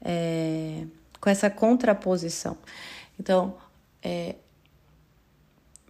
é, 0.03 0.83
com 1.19 1.29
essa 1.29 1.47
contraposição. 1.47 2.57
Então, 3.19 3.55
é, 4.01 4.33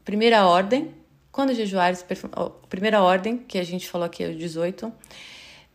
primeira 0.03 0.45
ordem, 0.45 0.93
quando 1.31 1.53
jejuares, 1.53 2.05
primeira 2.67 3.01
ordem, 3.01 3.37
que 3.37 3.57
a 3.57 3.63
gente 3.63 3.87
falou 3.87 4.05
aqui, 4.05 4.21
é 4.21 4.27
o 4.27 4.35
18, 4.35 4.91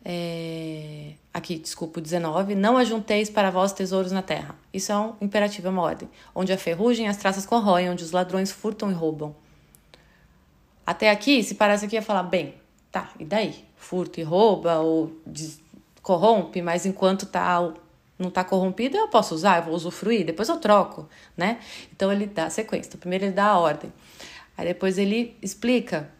é, 0.04 1.12
aqui, 1.32 1.58
desculpa, 1.58 1.98
o 1.98 2.02
19, 2.02 2.54
não 2.54 2.76
ajunteis 2.76 3.30
para 3.30 3.50
vós 3.50 3.72
tesouros 3.72 4.12
na 4.12 4.20
terra. 4.20 4.54
Isso 4.70 4.92
é 4.92 4.98
um 4.98 5.14
imperativo, 5.18 5.68
é 5.68 5.70
uma 5.70 5.80
ordem. 5.80 6.10
Onde 6.34 6.52
a 6.52 6.58
ferrugem 6.58 7.08
as 7.08 7.16
traças 7.16 7.46
corroem, 7.46 7.88
onde 7.88 8.04
os 8.04 8.10
ladrões 8.10 8.52
furtam 8.52 8.90
e 8.90 8.94
roubam. 8.94 9.34
Até 10.84 11.08
aqui, 11.08 11.42
se 11.42 11.54
parasse 11.54 11.86
aqui, 11.86 11.94
ia 11.94 12.02
falar, 12.02 12.24
bem, 12.24 12.54
tá, 12.92 13.10
e 13.18 13.24
daí? 13.24 13.65
Furta 13.86 14.20
e 14.20 14.24
rouba 14.24 14.80
ou 14.80 15.16
corrompe, 16.02 16.60
mas 16.60 16.84
enquanto 16.84 17.24
tá 17.24 17.72
não 18.18 18.28
está 18.28 18.42
corrompido, 18.42 18.96
eu 18.96 19.08
posso 19.08 19.34
usar, 19.34 19.58
eu 19.58 19.64
vou 19.64 19.74
usufruir, 19.74 20.24
depois 20.24 20.48
eu 20.48 20.56
troco, 20.56 21.06
né? 21.36 21.60
Então 21.94 22.10
ele 22.10 22.26
dá 22.26 22.46
a 22.46 22.50
sequência. 22.50 22.88
Então, 22.88 22.98
primeiro 22.98 23.26
ele 23.26 23.32
dá 23.32 23.48
a 23.48 23.58
ordem, 23.58 23.92
aí 24.56 24.66
depois 24.66 24.96
ele 24.96 25.36
explica, 25.42 26.10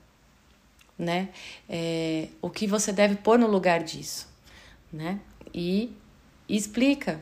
né? 0.99 1.31
É, 1.69 2.29
o 2.43 2.51
que 2.51 2.67
você 2.67 2.93
deve 2.93 3.17
pôr 3.17 3.39
no 3.39 3.47
lugar 3.47 3.83
disso, 3.83 4.29
né? 4.93 5.19
E, 5.55 5.91
e 6.47 6.57
explica 6.57 7.21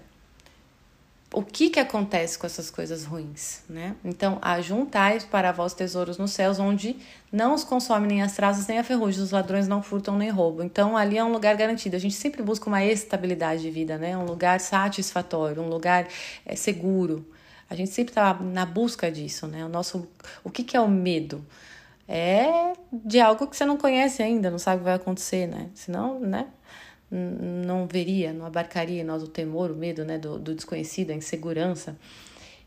o 1.34 1.42
que 1.42 1.68
que 1.68 1.80
acontece 1.80 2.38
com 2.38 2.46
essas 2.46 2.70
coisas 2.70 3.04
ruins, 3.04 3.62
né? 3.68 3.96
Então, 4.04 4.38
ajuntais 4.40 5.24
para 5.24 5.50
vós 5.50 5.74
tesouros 5.74 6.16
nos 6.16 6.30
céus, 6.30 6.60
onde 6.60 6.96
não 7.32 7.54
os 7.54 7.64
consomem 7.64 8.08
nem 8.08 8.22
as 8.22 8.34
traças 8.34 8.66
nem 8.68 8.78
a 8.78 8.84
ferrugem, 8.84 9.22
os 9.22 9.32
ladrões 9.32 9.66
não 9.66 9.82
furtam 9.82 10.16
nem 10.16 10.30
roubam. 10.30 10.64
Então, 10.64 10.96
ali 10.96 11.18
é 11.18 11.24
um 11.24 11.32
lugar 11.32 11.56
garantido. 11.56 11.96
A 11.96 11.98
gente 11.98 12.14
sempre 12.14 12.42
busca 12.42 12.68
uma 12.68 12.84
estabilidade 12.84 13.62
de 13.62 13.70
vida, 13.70 13.98
né? 13.98 14.16
Um 14.16 14.24
lugar 14.24 14.60
satisfatório, 14.60 15.60
um 15.60 15.68
lugar 15.68 16.06
é, 16.46 16.54
seguro. 16.54 17.26
A 17.68 17.74
gente 17.74 17.90
sempre 17.90 18.12
está 18.12 18.34
na 18.34 18.64
busca 18.64 19.10
disso, 19.10 19.48
né? 19.48 19.64
O 19.64 19.68
nosso, 19.68 20.06
o 20.44 20.50
que 20.50 20.62
que 20.62 20.76
é 20.76 20.80
o 20.80 20.88
medo? 20.88 21.44
É 22.06 22.74
de 22.92 23.18
algo 23.18 23.46
que 23.48 23.56
você 23.56 23.64
não 23.64 23.76
conhece 23.76 24.22
ainda, 24.22 24.50
não 24.50 24.58
sabe 24.58 24.76
o 24.76 24.78
que 24.80 24.84
vai 24.84 24.94
acontecer, 24.94 25.48
né? 25.48 25.70
Senão, 25.74 26.20
né? 26.20 26.46
Não 27.14 27.86
veria, 27.86 28.32
não 28.32 28.46
abarcaria 28.46 29.02
em 29.02 29.04
nós 29.04 29.22
o 29.22 29.28
temor, 29.28 29.70
o 29.70 29.74
medo 29.74 30.04
né, 30.04 30.18
do, 30.18 30.38
do 30.38 30.54
desconhecido, 30.54 31.10
a 31.10 31.14
insegurança. 31.14 31.96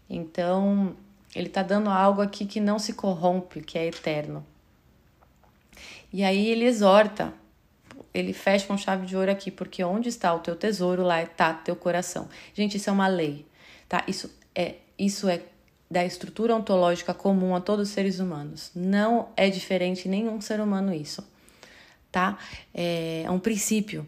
Então, 0.10 0.96
ele 1.36 1.48
está 1.48 1.62
dando 1.62 1.90
algo 1.90 2.22
aqui 2.22 2.46
que 2.46 2.60
não 2.60 2.80
se 2.80 2.94
corrompe, 2.94 3.62
que 3.62 3.78
é 3.78 3.86
eterno. 3.86 4.46
E 6.14 6.24
aí 6.24 6.48
ele 6.48 6.66
exorta, 6.66 7.34
ele 8.14 8.32
fecha 8.32 8.66
com 8.66 8.78
chave 8.78 9.06
de 9.06 9.18
ouro 9.18 9.30
aqui, 9.30 9.52
porque 9.52 9.84
onde 9.84 10.08
está 10.08 10.34
o 10.34 10.40
teu 10.40 10.56
tesouro, 10.56 11.04
lá 11.04 11.22
está 11.22 11.54
teu 11.54 11.76
coração. 11.76 12.30
Gente, 12.54 12.78
isso 12.78 12.90
é 12.90 12.94
uma 12.94 13.08
lei, 13.08 13.46
tá? 13.90 14.04
Isso 14.08 14.34
é, 14.56 14.76
isso 14.98 15.28
é 15.28 15.42
da 15.92 16.06
estrutura 16.06 16.56
ontológica 16.56 17.14
comum 17.14 17.56
a 17.56 17.62
todos 17.62 17.90
os 17.90 17.94
seres 17.94 18.20
humanos. 18.20 18.72
Não 18.74 19.30
é 19.36 19.50
diferente 19.50 20.08
nenhum 20.08 20.40
ser 20.40 20.62
humano 20.62 20.94
isso, 20.94 21.28
tá? 22.12 22.38
É, 22.74 23.24
é 23.26 23.32
um 23.32 23.40
princípio. 23.40 24.08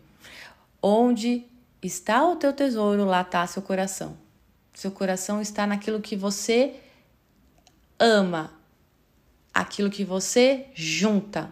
Onde 0.82 1.46
está 1.82 2.28
o 2.28 2.36
teu 2.36 2.54
tesouro, 2.54 3.06
lá 3.06 3.22
está 3.22 3.46
seu 3.48 3.62
coração. 3.62 4.18
Seu 4.74 4.92
coração 4.92 5.42
está 5.42 5.68
naquilo 5.68 6.00
que 6.00 6.16
você 6.16 6.76
ama, 8.00 8.54
aquilo 9.54 9.90
que 9.90 10.06
você 10.06 10.68
junta. 10.74 11.50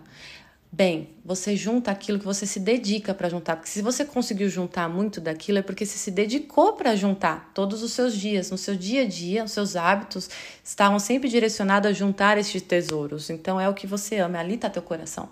Bem, 0.71 1.09
você 1.23 1.55
junta 1.55 1.91
aquilo 1.91 2.19
que 2.19 2.25
você 2.25 2.45
se 2.45 2.59
dedica 2.59 3.13
para 3.13 3.29
juntar, 3.29 3.55
porque 3.55 3.69
se 3.69 3.81
você 3.81 4.03
conseguiu 4.03 4.49
juntar 4.49 4.89
muito 4.89 5.21
daquilo 5.21 5.57
é 5.57 5.61
porque 5.61 5.85
você 5.85 5.97
se 5.97 6.11
dedicou 6.11 6.73
para 6.73 6.95
juntar 6.95 7.51
todos 7.53 7.81
os 7.81 7.93
seus 7.93 8.13
dias, 8.13 8.51
no 8.51 8.57
seu 8.57 8.75
dia 8.75 9.03
a 9.03 9.07
dia, 9.07 9.43
os 9.45 9.51
seus 9.51 9.75
hábitos 9.77 10.29
estavam 10.63 10.99
sempre 10.99 11.29
direcionados 11.29 11.89
a 11.89 11.93
juntar 11.93 12.37
estes 12.37 12.61
tesouros. 12.61 13.29
Então 13.29 13.59
é 13.59 13.67
o 13.67 13.73
que 13.73 13.87
você 13.87 14.17
ama, 14.17 14.39
ali 14.39 14.55
está 14.55 14.69
teu 14.69 14.81
coração. 14.81 15.29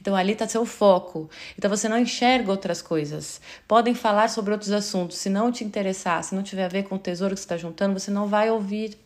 Então 0.00 0.14
ali 0.14 0.32
está 0.32 0.46
seu 0.46 0.64
foco. 0.64 1.28
Então 1.56 1.68
você 1.70 1.88
não 1.88 1.98
enxerga 1.98 2.50
outras 2.50 2.80
coisas. 2.80 3.40
Podem 3.66 3.94
falar 3.94 4.28
sobre 4.28 4.52
outros 4.52 4.70
assuntos. 4.70 5.18
Se 5.18 5.28
não 5.28 5.50
te 5.50 5.64
interessar, 5.64 6.22
se 6.22 6.34
não 6.34 6.42
tiver 6.42 6.64
a 6.64 6.68
ver 6.68 6.84
com 6.84 6.94
o 6.94 6.98
tesouro 6.98 7.34
que 7.34 7.40
você 7.40 7.44
está 7.44 7.56
juntando, 7.56 7.98
você 7.98 8.10
não 8.10 8.26
vai 8.26 8.50
ouvir. 8.50 8.96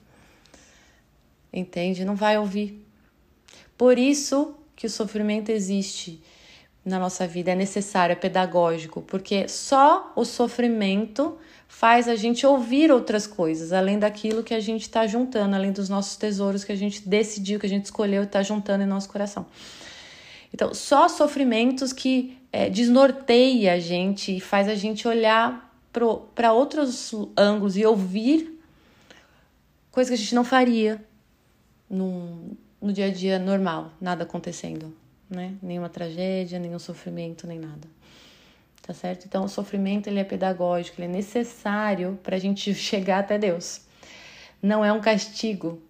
Entende? 1.53 2.05
Não 2.05 2.15
vai 2.15 2.39
ouvir. 2.39 2.87
Por 3.77 3.99
isso 3.99 4.55
que 4.77 4.87
o 4.87 4.91
sofrimento 4.91 5.51
existe 5.51 6.23
na 6.85 6.99
nossa 6.99 7.27
vida, 7.27 7.53
é 7.53 7.55
necessário, 7.55 8.13
é 8.13 8.17
pedagógico, 8.17 9.03
porque 9.03 9.49
só 9.49 10.13
o 10.17 10.25
sofrimento 10.25 11.39
faz 11.69 12.09
a 12.09 12.17
gente 12.17 12.45
ouvir 12.45 12.91
outras 12.91 13.27
coisas, 13.27 13.73
além 13.73 13.99
daquilo 13.99 14.43
que 14.43 14.53
a 14.53 14.61
gente 14.61 14.83
está 14.83 15.07
juntando, 15.07 15.55
além 15.55 15.73
dos 15.73 15.89
nossos 15.89 16.17
tesouros 16.17 16.65
que 16.65 16.73
a 16.73 16.77
gente 16.77 17.09
decidiu, 17.09 17.61
que 17.61 17.67
a 17.67 17.69
gente 17.69 17.85
escolheu 17.85 18.23
e 18.23 18.27
está 18.27 18.43
juntando 18.43 18.83
em 18.83 18.87
nosso 18.87 19.09
coração. 19.09 19.47
Então, 20.53 20.75
só 20.75 21.09
sofrimentos 21.09 21.93
que 21.93 22.39
é, 22.53 22.69
desnorteia 22.69 23.75
a 23.75 23.79
gente 23.79 24.37
e 24.37 24.41
faz 24.41 24.69
a 24.69 24.75
gente 24.75 25.09
olhar 25.09 25.73
para 26.35 26.53
outros 26.53 27.13
ângulos 27.37 27.77
e 27.77 27.85
ouvir 27.85 28.61
coisas 29.91 30.11
que 30.11 30.15
a 30.15 30.19
gente 30.19 30.35
não 30.35 30.45
faria 30.45 31.03
no, 31.89 32.57
no 32.81 32.93
dia 32.93 33.07
a 33.07 33.11
dia 33.11 33.39
normal, 33.39 33.93
nada 34.01 34.25
acontecendo, 34.25 34.95
né? 35.29 35.55
Nenhuma 35.63 35.89
tragédia, 35.89 36.59
nenhum 36.59 36.79
sofrimento, 36.79 37.47
nem 37.47 37.59
nada. 37.59 37.89
Tá 38.83 38.93
certo? 38.93 39.27
Então, 39.27 39.45
o 39.45 39.49
sofrimento 39.49 40.09
ele 40.09 40.19
é 40.19 40.25
pedagógico, 40.25 41.01
ele 41.01 41.07
é 41.07 41.17
necessário 41.17 42.19
para 42.23 42.37
a 42.37 42.39
gente 42.39 42.73
chegar 42.75 43.21
até 43.21 43.39
Deus. 43.39 43.83
Não 44.61 44.85
é 44.85 44.93
um 44.93 45.01
castigo, 45.01 45.81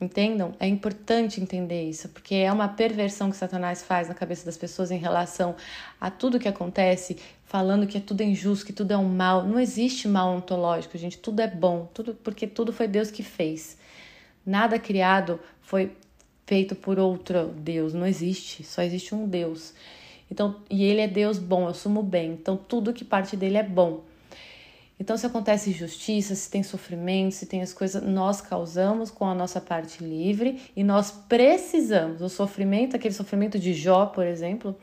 Entendam? 0.00 0.52
É 0.60 0.66
importante 0.68 1.40
entender 1.40 1.82
isso, 1.88 2.08
porque 2.10 2.36
é 2.36 2.52
uma 2.52 2.68
perversão 2.68 3.30
que 3.30 3.36
Satanás 3.36 3.82
faz 3.82 4.06
na 4.06 4.14
cabeça 4.14 4.46
das 4.46 4.56
pessoas 4.56 4.92
em 4.92 4.98
relação 4.98 5.56
a 6.00 6.08
tudo 6.08 6.38
que 6.38 6.46
acontece, 6.46 7.16
falando 7.44 7.84
que 7.84 7.98
é 7.98 8.00
tudo 8.00 8.22
injusto, 8.22 8.64
que 8.64 8.72
tudo 8.72 8.92
é 8.92 8.96
um 8.96 9.08
mal. 9.08 9.42
Não 9.42 9.58
existe 9.58 10.06
mal 10.06 10.36
ontológico, 10.36 10.96
gente. 10.96 11.18
Tudo 11.18 11.40
é 11.40 11.48
bom, 11.48 11.88
tudo 11.92 12.14
porque 12.14 12.46
tudo 12.46 12.72
foi 12.72 12.86
Deus 12.86 13.10
que 13.10 13.24
fez. 13.24 13.76
Nada 14.46 14.78
criado 14.78 15.40
foi 15.60 15.90
feito 16.46 16.76
por 16.76 16.98
outro 16.98 17.48
Deus, 17.48 17.92
não 17.92 18.06
existe. 18.06 18.62
Só 18.62 18.82
existe 18.82 19.14
um 19.16 19.26
Deus. 19.26 19.74
Então, 20.30 20.56
e 20.70 20.84
ele 20.84 21.00
é 21.00 21.08
Deus 21.08 21.38
bom, 21.38 21.66
eu 21.66 21.74
sumo 21.74 22.02
bem. 22.04 22.32
Então, 22.32 22.56
tudo 22.56 22.92
que 22.92 23.04
parte 23.04 23.36
dele 23.36 23.56
é 23.56 23.62
bom. 23.64 24.04
Então, 25.00 25.16
se 25.16 25.26
acontece 25.26 25.70
injustiça, 25.70 26.34
se 26.34 26.50
tem 26.50 26.62
sofrimento, 26.62 27.34
se 27.34 27.46
tem 27.46 27.62
as 27.62 27.72
coisas, 27.72 28.02
nós 28.02 28.40
causamos 28.40 29.10
com 29.10 29.26
a 29.26 29.34
nossa 29.34 29.60
parte 29.60 30.02
livre 30.02 30.60
e 30.74 30.82
nós 30.82 31.10
precisamos. 31.10 32.20
O 32.20 32.28
sofrimento, 32.28 32.96
aquele 32.96 33.14
sofrimento 33.14 33.58
de 33.58 33.72
Jó, 33.74 34.06
por 34.06 34.26
exemplo, 34.26 34.76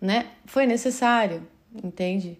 né, 0.00 0.26
foi 0.46 0.66
necessário, 0.66 1.46
entende? 1.84 2.38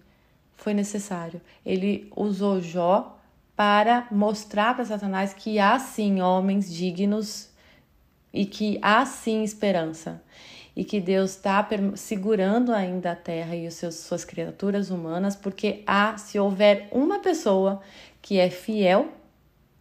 Foi 0.56 0.72
necessário. 0.72 1.40
Ele 1.66 2.10
usou 2.16 2.60
Jó 2.60 3.18
para 3.54 4.08
mostrar 4.10 4.74
para 4.74 4.84
Satanás 4.86 5.34
que 5.34 5.58
há 5.58 5.78
sim 5.78 6.22
homens 6.22 6.72
dignos 6.72 7.50
e 8.32 8.46
que 8.46 8.78
há 8.80 9.04
sim 9.04 9.44
esperança. 9.44 10.22
E 10.74 10.84
que 10.84 11.00
Deus 11.00 11.32
está 11.32 11.66
segurando 11.94 12.72
ainda 12.72 13.12
a 13.12 13.16
terra 13.16 13.54
e 13.54 13.66
os 13.66 13.74
seus, 13.74 13.96
suas 13.96 14.24
criaturas 14.24 14.90
humanas, 14.90 15.36
porque 15.36 15.82
há, 15.86 16.16
se 16.16 16.38
houver 16.38 16.88
uma 16.90 17.18
pessoa 17.18 17.80
que 18.20 18.38
é 18.38 18.48
fiel 18.48 19.08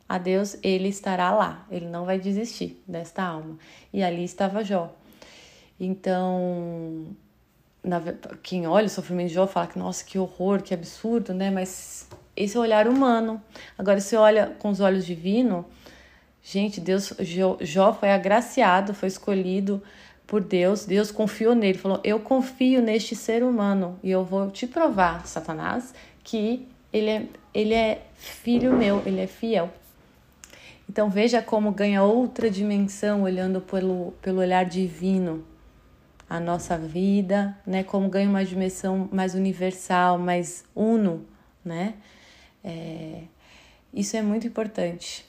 a 0.08 0.18
Deus, 0.18 0.58
ele 0.62 0.90
estará 0.90 1.32
lá, 1.32 1.66
ele 1.72 1.86
não 1.86 2.04
vai 2.04 2.20
desistir 2.20 2.84
desta 2.86 3.24
alma. 3.24 3.58
E 3.94 4.04
ali 4.04 4.26
estava 4.26 4.64
Jó. 4.64 4.94
Então, 5.80 7.16
na, 7.82 8.02
quem 8.44 8.68
olha 8.68 8.88
o 8.88 8.90
sofrimento 8.90 9.30
de 9.30 9.36
Jó 9.36 9.48
fala 9.48 9.68
que, 9.68 9.80
nossa, 9.80 10.04
que 10.04 10.20
horror, 10.20 10.62
que 10.62 10.74
absurdo, 10.74 11.34
né? 11.34 11.50
Mas 11.50 12.10
esse 12.36 12.58
é 12.58 12.60
o 12.60 12.64
olhar 12.64 12.88
humano. 12.88 13.42
Agora, 13.78 14.02
se 14.02 14.16
olha 14.18 14.48
com 14.60 14.70
os 14.70 14.82
olhos 14.82 15.06
divinos, 15.06 15.64
gente, 16.44 16.82
Deus, 16.82 17.14
Jó 17.62 17.94
foi 17.94 18.12
agraciado, 18.12 18.94
foi 18.94 19.08
escolhido 19.08 19.82
por 20.32 20.42
Deus, 20.42 20.86
Deus 20.86 21.12
confiou 21.12 21.54
nele, 21.54 21.78
falou: 21.78 22.00
Eu 22.06 22.18
confio 22.18 22.82
neste 22.82 23.18
ser 23.18 23.44
humano 23.44 24.00
e 24.02 24.10
eu 24.10 24.24
vou 24.24 24.50
te 24.50 24.66
provar, 24.66 25.28
Satanás, 25.28 25.94
que 26.24 26.66
ele 26.94 27.10
é, 27.10 27.28
ele 27.54 27.74
é 27.74 28.06
filho 28.16 28.72
meu, 28.72 29.04
ele 29.06 29.20
é 29.20 29.28
fiel. 29.28 29.70
Então 30.90 31.10
veja 31.10 31.42
como 31.42 31.70
ganha 31.74 32.02
outra 32.02 32.50
dimensão 32.50 33.24
olhando 33.24 33.60
pelo, 33.60 34.14
pelo 34.22 34.40
olhar 34.40 34.64
divino 34.64 35.44
a 36.30 36.40
nossa 36.40 36.78
vida, 36.78 37.58
né? 37.68 37.84
Como 37.84 38.08
ganha 38.08 38.30
uma 38.30 38.46
dimensão 38.46 39.10
mais 39.12 39.36
universal, 39.36 40.18
mais 40.18 40.64
uno, 40.74 41.26
né? 41.64 41.96
É, 42.64 43.24
isso 43.94 44.16
é 44.16 44.22
muito 44.22 44.48
importante, 44.48 45.26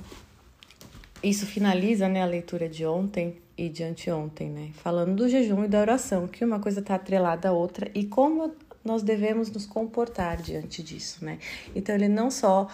isso 1.22 1.46
finaliza 1.46 2.10
né, 2.10 2.22
a 2.22 2.26
leitura 2.26 2.68
de 2.68 2.86
ontem 2.86 3.38
e 3.58 3.70
de 3.70 3.84
anteontem, 3.84 4.50
né? 4.50 4.72
Falando 4.74 5.16
do 5.16 5.30
jejum 5.30 5.64
e 5.64 5.68
da 5.68 5.80
oração, 5.80 6.28
que 6.28 6.44
uma 6.44 6.60
coisa 6.60 6.80
está 6.80 6.96
atrelada 6.96 7.50
à 7.50 7.52
outra 7.52 7.90
e 7.94 8.06
como 8.06 8.56
nós 8.84 9.04
devemos 9.04 9.50
nos 9.50 9.66
comportar 9.66 10.42
diante 10.42 10.84
disso, 10.84 11.24
né? 11.24 11.40
Então, 11.76 11.96
ele 11.96 12.10
não 12.10 12.30
só 12.30 12.68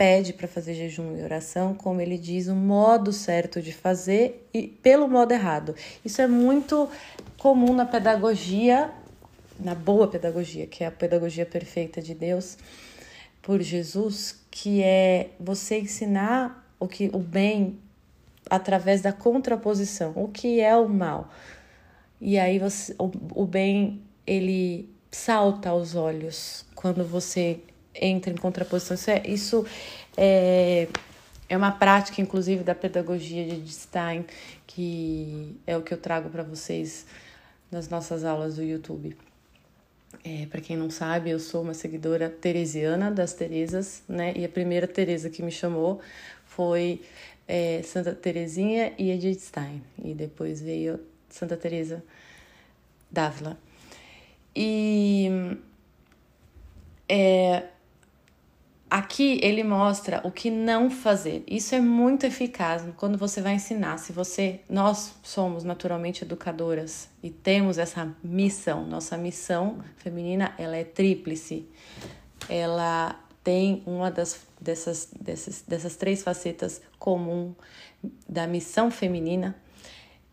pede 0.00 0.32
para 0.32 0.48
fazer 0.48 0.72
jejum 0.72 1.14
e 1.14 1.22
oração, 1.22 1.74
como 1.74 2.00
ele 2.00 2.16
diz 2.16 2.48
o 2.48 2.54
modo 2.54 3.12
certo 3.12 3.60
de 3.60 3.70
fazer 3.70 4.48
e 4.50 4.66
pelo 4.66 5.06
modo 5.06 5.32
errado. 5.32 5.74
Isso 6.02 6.22
é 6.22 6.26
muito 6.26 6.88
comum 7.36 7.74
na 7.74 7.84
pedagogia, 7.84 8.90
na 9.58 9.74
boa 9.74 10.08
pedagogia, 10.08 10.66
que 10.66 10.82
é 10.82 10.86
a 10.86 10.90
pedagogia 10.90 11.44
perfeita 11.44 12.00
de 12.00 12.14
Deus 12.14 12.56
por 13.42 13.60
Jesus, 13.60 14.42
que 14.50 14.82
é 14.82 15.32
você 15.38 15.80
ensinar 15.80 16.66
o 16.80 16.88
que 16.88 17.10
o 17.12 17.18
bem 17.18 17.78
através 18.48 19.02
da 19.02 19.12
contraposição, 19.12 20.14
o 20.16 20.28
que 20.28 20.62
é 20.62 20.74
o 20.74 20.88
mal. 20.88 21.30
E 22.18 22.38
aí 22.38 22.58
você, 22.58 22.94
o, 22.98 23.10
o 23.34 23.44
bem 23.44 24.00
ele 24.26 24.88
salta 25.10 25.68
aos 25.68 25.94
olhos 25.94 26.64
quando 26.74 27.04
você 27.04 27.60
entra 28.00 28.32
em 28.32 28.36
contraposição. 28.36 28.94
Isso 28.94 29.10
é, 29.10 29.22
isso 29.26 29.66
é, 30.16 30.88
é 31.48 31.56
uma 31.56 31.70
prática, 31.70 32.20
inclusive, 32.20 32.64
da 32.64 32.74
pedagogia 32.74 33.44
de 33.44 33.72
Stein, 33.72 34.24
que 34.66 35.56
é 35.66 35.76
o 35.76 35.82
que 35.82 35.92
eu 35.92 35.98
trago 35.98 36.30
para 36.30 36.42
vocês 36.42 37.06
nas 37.70 37.88
nossas 37.88 38.24
aulas 38.24 38.56
do 38.56 38.62
YouTube. 38.62 39.16
É, 40.24 40.46
para 40.46 40.60
quem 40.60 40.76
não 40.76 40.90
sabe, 40.90 41.30
eu 41.30 41.38
sou 41.38 41.62
uma 41.62 41.74
seguidora 41.74 42.28
teresiana 42.28 43.10
das 43.10 43.32
Teresas, 43.32 44.02
né? 44.08 44.32
E 44.36 44.44
a 44.44 44.48
primeira 44.48 44.88
Teresa 44.88 45.30
que 45.30 45.42
me 45.42 45.52
chamou 45.52 46.00
foi 46.44 47.00
é, 47.46 47.80
Santa 47.82 48.12
Teresinha 48.14 48.92
e 48.98 49.10
Edith 49.10 49.40
Stein. 49.40 49.82
E 50.02 50.12
depois 50.14 50.60
veio 50.60 51.00
Santa 51.28 51.56
Teresa 51.56 52.02
d'Ávila. 53.10 53.56
E 54.54 55.56
é, 57.08 57.64
Aqui 58.90 59.38
ele 59.40 59.62
mostra 59.62 60.20
o 60.24 60.32
que 60.32 60.50
não 60.50 60.90
fazer. 60.90 61.44
Isso 61.46 61.76
é 61.76 61.80
muito 61.80 62.26
eficaz 62.26 62.82
quando 62.96 63.16
você 63.16 63.40
vai 63.40 63.54
ensinar. 63.54 63.98
Se 63.98 64.12
você, 64.12 64.60
nós 64.68 65.14
somos 65.22 65.62
naturalmente 65.62 66.24
educadoras 66.24 67.08
e 67.22 67.30
temos 67.30 67.78
essa 67.78 68.12
missão. 68.22 68.84
Nossa 68.84 69.16
missão 69.16 69.78
feminina, 69.96 70.52
ela 70.58 70.76
é 70.76 70.82
tríplice. 70.82 71.68
Ela 72.48 73.14
tem 73.44 73.82
uma 73.86 74.10
das 74.10 74.40
dessas 74.60 75.08
dessas, 75.18 75.62
dessas 75.62 75.96
três 75.96 76.22
facetas 76.22 76.82
comum 76.98 77.54
da 78.28 78.46
missão 78.46 78.90
feminina 78.90 79.56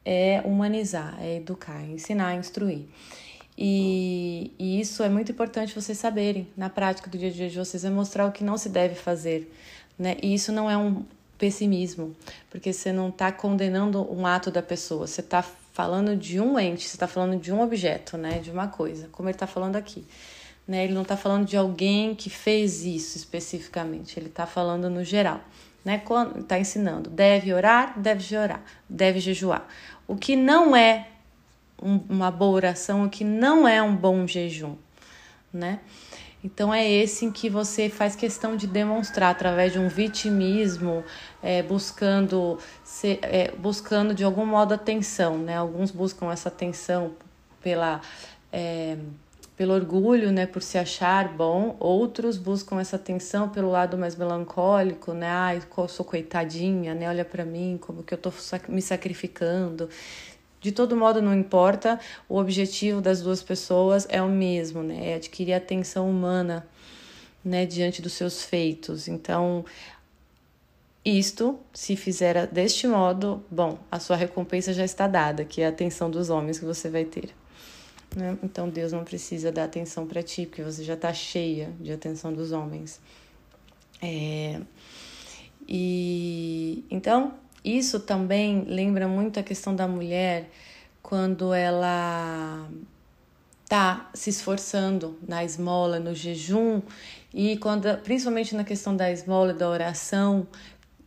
é 0.04 0.42
humanizar, 0.46 1.18
é 1.20 1.36
educar, 1.36 1.84
ensinar, 1.84 2.34
instruir. 2.36 2.86
E, 3.58 4.52
e, 4.60 4.80
isso 4.80 5.02
é 5.02 5.10
muito 5.10 5.32
importante 5.32 5.74
vocês 5.74 5.98
saberem 5.98 6.48
na 6.56 6.70
prática 6.70 7.10
do 7.10 7.18
dia 7.18 7.30
a 7.30 7.32
dia 7.32 7.50
de 7.50 7.58
vocês, 7.58 7.84
é 7.84 7.90
mostrar 7.90 8.28
o 8.28 8.32
que 8.32 8.44
não 8.44 8.58
se 8.58 8.70
deve 8.70 8.94
fazer. 8.94 9.52
Né? 9.98 10.16
E 10.22 10.34
isso 10.34 10.52
não 10.52 10.70
é 10.70 10.78
um 10.78 11.04
pessimismo, 11.40 12.16
porque 12.52 12.72
você 12.72 12.92
não 12.92 13.10
está 13.10 13.32
condenando 13.32 14.02
um 14.14 14.28
ato 14.28 14.52
da 14.52 14.62
pessoa, 14.62 15.08
você 15.08 15.22
está 15.22 15.42
falando 15.42 16.16
de 16.16 16.40
um 16.40 16.60
ente, 16.60 16.88
você 16.88 16.96
está 16.96 17.08
falando 17.08 17.40
de 17.40 17.52
um 17.52 17.62
objeto, 17.62 18.18
né? 18.18 18.40
de 18.40 18.52
uma 18.52 18.68
coisa, 18.68 19.08
como 19.12 19.28
ele 19.28 19.36
está 19.36 19.48
falando 19.48 19.76
aqui. 19.76 20.06
Né? 20.68 20.84
Ele 20.84 20.94
não 20.94 21.04
está 21.04 21.18
falando 21.18 21.48
de 21.48 21.58
alguém 21.58 22.14
que 22.14 22.30
fez 22.30 22.84
isso 22.84 23.18
especificamente, 23.18 24.20
ele 24.20 24.28
está 24.28 24.46
falando 24.46 24.88
no 24.88 25.04
geral. 25.04 25.42
Né? 25.84 26.04
Está 26.40 26.60
ensinando, 26.60 27.10
deve 27.10 27.54
orar, 27.54 28.00
deve 28.00 28.38
orar, 28.38 28.62
deve 28.88 29.20
jejuar. 29.20 29.68
O 30.08 30.16
que 30.16 30.36
não 30.36 30.76
é 30.76 31.08
um, 31.82 32.00
uma 32.10 32.32
boa 32.32 32.56
oração, 32.56 33.06
o 33.06 33.10
que 33.10 33.24
não 33.24 33.68
é 33.68 33.82
um 33.82 33.96
bom 33.96 34.26
jejum, 34.28 34.76
né? 35.54 35.80
Então 36.44 36.74
é 36.74 36.90
esse 36.90 37.26
em 37.26 37.32
que 37.32 37.50
você 37.50 37.90
faz 37.90 38.16
questão 38.16 38.56
de 38.56 38.68
demonstrar 38.68 39.32
através 39.32 39.74
de 39.74 39.80
um 39.80 39.90
vitimismo, 39.90 41.04
é, 41.42 41.64
buscando, 41.64 42.60
ser, 42.84 43.20
é, 43.24 43.52
buscando 43.52 44.14
de 44.14 44.24
algum 44.24 44.46
modo 44.46 44.74
atenção, 44.74 45.38
né? 45.38 45.58
Alguns 45.58 45.92
buscam 45.92 46.32
essa 46.32 46.50
atenção 46.50 47.16
pela 47.62 48.02
é, 48.52 48.98
pelo 49.58 49.74
orgulho, 49.74 50.32
né, 50.32 50.46
por 50.46 50.62
se 50.62 50.78
achar 50.78 51.28
bom. 51.30 51.76
Outros 51.80 52.38
buscam 52.38 52.80
essa 52.80 52.96
atenção 52.96 53.50
pelo 53.50 53.72
lado 53.72 53.98
mais 53.98 54.16
melancólico, 54.16 55.14
né? 55.14 55.28
Ai, 55.28 55.64
sou 55.90 56.06
coitadinha, 56.06 56.94
né? 56.94 57.10
Olha 57.10 57.26
para 57.26 57.44
mim, 57.44 57.80
como 57.82 58.04
que 58.04 58.14
eu 58.14 58.20
tô 58.20 58.32
me 58.70 58.84
sacrificando. 58.84 59.90
De 60.60 60.72
todo 60.72 60.96
modo, 60.96 61.22
não 61.22 61.34
importa, 61.34 62.00
o 62.28 62.38
objetivo 62.38 63.00
das 63.00 63.22
duas 63.22 63.44
pessoas 63.44 64.08
é 64.10 64.22
o 64.22 64.30
mesmo, 64.30 64.82
né? 64.82 65.12
É 65.12 65.16
adquirir 65.16 65.54
atenção 65.54 66.10
humana, 66.10 66.68
né, 67.44 67.66
diante 67.66 68.02
dos 68.02 68.14
seus 68.14 68.44
feitos. 68.44 69.08
Então, 69.08 69.64
isto, 71.06 71.58
se 71.74 71.96
fizer 71.96 72.48
deste 72.48 72.88
modo, 72.88 73.42
bom, 73.50 73.80
a 73.90 74.00
sua 74.00 74.18
recompensa 74.18 74.74
já 74.74 74.84
está 74.84 75.08
dada, 75.08 75.46
que 75.46 75.62
é 75.62 75.66
a 75.66 75.70
atenção 75.70 76.12
dos 76.12 76.30
homens 76.30 76.60
que 76.60 76.66
você 76.66 76.90
vai 76.90 77.06
ter. 77.06 77.30
Né? 78.16 78.38
Então 78.44 78.68
Deus 78.70 78.92
não 78.92 79.04
precisa 79.04 79.52
dar 79.52 79.64
atenção 79.64 80.06
para 80.06 80.22
ti, 80.22 80.46
porque 80.46 80.62
você 80.62 80.84
já 80.84 80.96
está 80.96 81.14
cheia 81.14 81.74
de 81.80 81.92
atenção 81.92 82.34
dos 82.34 82.52
homens. 82.52 83.00
É... 84.02 84.60
E 85.68 86.84
então 86.90 87.34
isso 87.68 88.00
também 88.00 88.64
lembra 88.66 89.08
muito 89.08 89.40
a 89.40 89.44
questão 89.44 89.76
da 89.76 89.88
mulher 89.88 90.50
quando 91.02 91.54
ela 91.54 92.70
tá 93.68 94.10
se 94.14 94.30
esforçando 94.30 95.18
na 95.28 95.44
esmola, 95.44 96.00
no 96.00 96.16
jejum 96.16 96.82
e 97.34 97.58
quando, 97.58 97.98
principalmente 98.04 98.56
na 98.56 98.64
questão 98.64 98.96
da 98.96 99.12
esmola, 99.12 99.54
da 99.54 99.68
oração, 99.70 100.48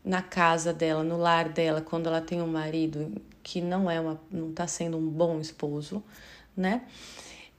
na 0.05 0.21
casa 0.21 0.73
dela, 0.73 1.03
no 1.03 1.17
lar 1.17 1.49
dela, 1.49 1.81
quando 1.81 2.07
ela 2.09 2.21
tem 2.21 2.43
um 2.43 2.47
marido 2.47 3.13
que 3.43 3.61
não 3.61 3.91
é 3.91 3.99
uma, 4.01 4.21
não 4.31 4.51
está 4.51 4.67
sendo 4.67 4.99
um 4.99 5.09
bom 5.09 5.41
esposo, 5.41 6.03
né? 6.57 6.83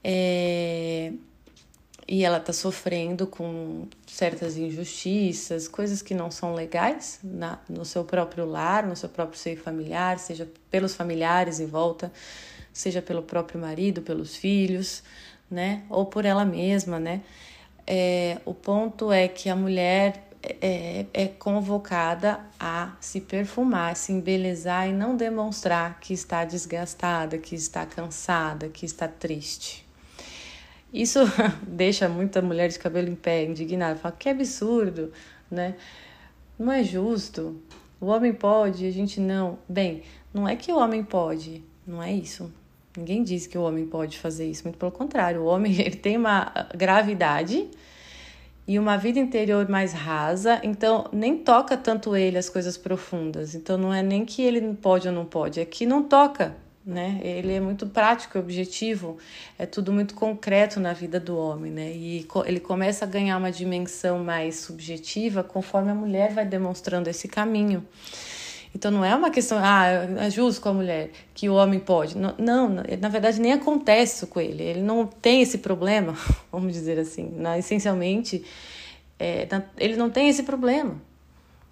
É, 0.04 1.12
e 2.12 2.26
ela 2.26 2.36
está 2.36 2.52
sofrendo 2.52 3.26
com 3.26 3.88
certas 4.06 4.58
injustiças, 4.58 5.66
coisas 5.66 6.02
que 6.02 6.12
não 6.12 6.30
são 6.30 6.52
legais 6.52 7.18
na, 7.24 7.58
no 7.66 7.86
seu 7.86 8.04
próprio 8.04 8.44
lar, 8.44 8.86
no 8.86 8.94
seu 8.94 9.08
próprio 9.08 9.38
seio 9.38 9.56
familiar, 9.58 10.18
seja 10.18 10.46
pelos 10.70 10.94
familiares 10.94 11.58
em 11.58 11.64
volta, 11.64 12.12
seja 12.70 13.00
pelo 13.00 13.22
próprio 13.22 13.58
marido, 13.58 14.02
pelos 14.02 14.36
filhos, 14.36 15.02
né? 15.50 15.84
Ou 15.88 16.04
por 16.04 16.26
ela 16.26 16.44
mesma, 16.44 17.00
né? 17.00 17.22
É, 17.86 18.36
o 18.44 18.52
ponto 18.52 19.10
é 19.10 19.26
que 19.26 19.48
a 19.48 19.56
mulher 19.56 20.28
é, 20.60 21.06
é 21.14 21.28
convocada 21.28 22.40
a 22.60 22.94
se 23.00 23.22
perfumar, 23.22 23.96
se 23.96 24.12
embelezar 24.12 24.86
e 24.86 24.92
não 24.92 25.16
demonstrar 25.16 25.98
que 25.98 26.12
está 26.12 26.44
desgastada, 26.44 27.38
que 27.38 27.54
está 27.54 27.86
cansada, 27.86 28.68
que 28.68 28.84
está 28.84 29.08
triste. 29.08 29.81
Isso 30.92 31.20
deixa 31.66 32.08
muita 32.08 32.42
mulher 32.42 32.68
de 32.68 32.78
cabelo 32.78 33.08
em 33.08 33.14
pé 33.14 33.44
indignada, 33.44 33.98
fala 33.98 34.14
que 34.18 34.28
absurdo, 34.28 35.12
né? 35.50 35.76
Não 36.58 36.70
é 36.70 36.84
justo. 36.84 37.60
O 38.00 38.06
homem 38.06 38.32
pode, 38.32 38.86
a 38.86 38.90
gente 38.90 39.20
não. 39.20 39.58
Bem, 39.68 40.02
não 40.34 40.46
é 40.46 40.56
que 40.56 40.70
o 40.70 40.76
homem 40.76 41.02
pode, 41.02 41.64
não 41.86 42.02
é 42.02 42.12
isso. 42.12 42.52
Ninguém 42.96 43.22
diz 43.22 43.46
que 43.46 43.56
o 43.56 43.62
homem 43.62 43.86
pode 43.86 44.18
fazer 44.18 44.50
isso, 44.50 44.64
muito 44.64 44.76
pelo 44.76 44.92
contrário. 44.92 45.42
O 45.42 45.46
homem 45.46 45.72
ele 45.80 45.96
tem 45.96 46.16
uma 46.16 46.52
gravidade 46.76 47.68
e 48.66 48.78
uma 48.78 48.96
vida 48.96 49.18
interior 49.18 49.68
mais 49.68 49.92
rasa, 49.92 50.60
então 50.62 51.08
nem 51.12 51.38
toca 51.38 51.76
tanto 51.76 52.14
ele 52.14 52.36
as 52.36 52.48
coisas 52.48 52.76
profundas. 52.76 53.54
Então 53.54 53.78
não 53.78 53.92
é 53.92 54.02
nem 54.02 54.24
que 54.24 54.42
ele 54.42 54.74
pode 54.74 55.08
ou 55.08 55.14
não 55.14 55.24
pode, 55.24 55.58
é 55.58 55.64
que 55.64 55.86
não 55.86 56.02
toca, 56.02 56.54
né? 56.84 57.20
Ele 57.22 57.52
é 57.52 57.60
muito 57.60 57.86
prático, 57.86 58.38
objetivo, 58.38 59.16
é 59.58 59.66
tudo 59.66 59.92
muito 59.92 60.14
concreto 60.14 60.80
na 60.80 60.92
vida 60.92 61.20
do 61.20 61.36
homem, 61.36 61.70
né? 61.70 61.92
E 61.92 62.26
ele 62.44 62.60
começa 62.60 63.04
a 63.04 63.08
ganhar 63.08 63.36
uma 63.38 63.52
dimensão 63.52 64.22
mais 64.22 64.56
subjetiva 64.56 65.44
conforme 65.44 65.90
a 65.90 65.94
mulher 65.94 66.32
vai 66.32 66.44
demonstrando 66.44 67.08
esse 67.08 67.28
caminho. 67.28 67.86
Então 68.74 68.90
não 68.90 69.04
é 69.04 69.14
uma 69.14 69.30
questão, 69.30 69.58
ah, 69.60 69.86
é 70.18 70.30
justo 70.30 70.60
com 70.60 70.70
a 70.70 70.72
mulher, 70.72 71.10
que 71.34 71.48
o 71.48 71.54
homem 71.54 71.78
pode. 71.78 72.16
Não, 72.16 72.34
não, 72.38 72.68
na 73.00 73.08
verdade 73.08 73.40
nem 73.40 73.52
acontece 73.52 74.16
isso 74.16 74.26
com 74.26 74.40
ele. 74.40 74.62
Ele 74.62 74.82
não 74.82 75.06
tem 75.06 75.42
esse 75.42 75.58
problema, 75.58 76.16
vamos 76.50 76.72
dizer 76.72 76.98
assim. 76.98 77.30
Na, 77.36 77.58
essencialmente, 77.58 78.42
é, 79.18 79.46
na, 79.50 79.62
ele 79.76 79.96
não 79.96 80.10
tem 80.10 80.28
esse 80.28 80.42
problema. 80.42 81.00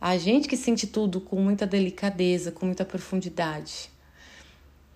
A 0.00 0.16
gente 0.16 0.46
que 0.46 0.56
sente 0.56 0.86
tudo 0.86 1.20
com 1.20 1.36
muita 1.36 1.66
delicadeza, 1.66 2.52
com 2.52 2.66
muita 2.66 2.84
profundidade. 2.84 3.89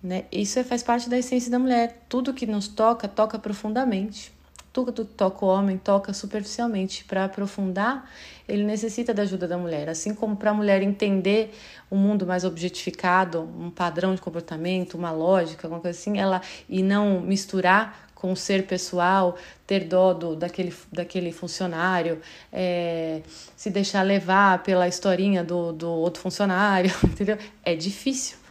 Né? 0.05 0.25
Isso 0.31 0.63
faz 0.63 0.83
parte 0.83 1.09
da 1.09 1.17
essência 1.17 1.49
da 1.49 1.57
mulher. 1.57 2.05
Tudo 2.07 2.33
que 2.33 2.45
nos 2.45 2.67
toca, 2.67 3.07
toca 3.07 3.39
profundamente 3.39 4.35
tudo 4.75 5.05
que 5.05 5.13
toca 5.13 5.45
o 5.45 5.47
homem 5.47 5.77
toca 5.77 6.11
superficialmente. 6.11 7.05
Para 7.05 7.23
aprofundar, 7.23 8.09
ele 8.45 8.65
necessita 8.65 9.13
da 9.13 9.23
ajuda 9.23 9.47
da 9.47 9.57
mulher. 9.57 9.87
Assim 9.87 10.13
como 10.13 10.35
para 10.35 10.51
a 10.51 10.53
mulher 10.53 10.81
entender 10.81 11.55
um 11.89 11.95
mundo 11.95 12.27
mais 12.27 12.43
objetificado, 12.43 13.39
um 13.57 13.71
padrão 13.71 14.13
de 14.13 14.19
comportamento, 14.19 14.95
uma 14.95 15.13
lógica, 15.13 15.65
alguma 15.65 15.81
coisa 15.81 15.97
assim, 15.97 16.19
ela 16.19 16.41
e 16.67 16.83
não 16.83 17.21
misturar 17.21 18.09
com 18.13 18.33
o 18.33 18.35
ser 18.35 18.67
pessoal, 18.67 19.37
ter 19.65 19.85
dó 19.85 20.13
do, 20.13 20.35
daquele, 20.35 20.73
daquele 20.91 21.31
funcionário, 21.31 22.19
é, 22.51 23.21
se 23.55 23.69
deixar 23.69 24.01
levar 24.01 24.61
pela 24.61 24.89
historinha 24.89 25.41
do, 25.41 25.71
do 25.71 25.89
outro 25.89 26.21
funcionário, 26.21 26.91
entendeu? 27.03 27.37
É 27.63 27.75
difícil 27.75 28.44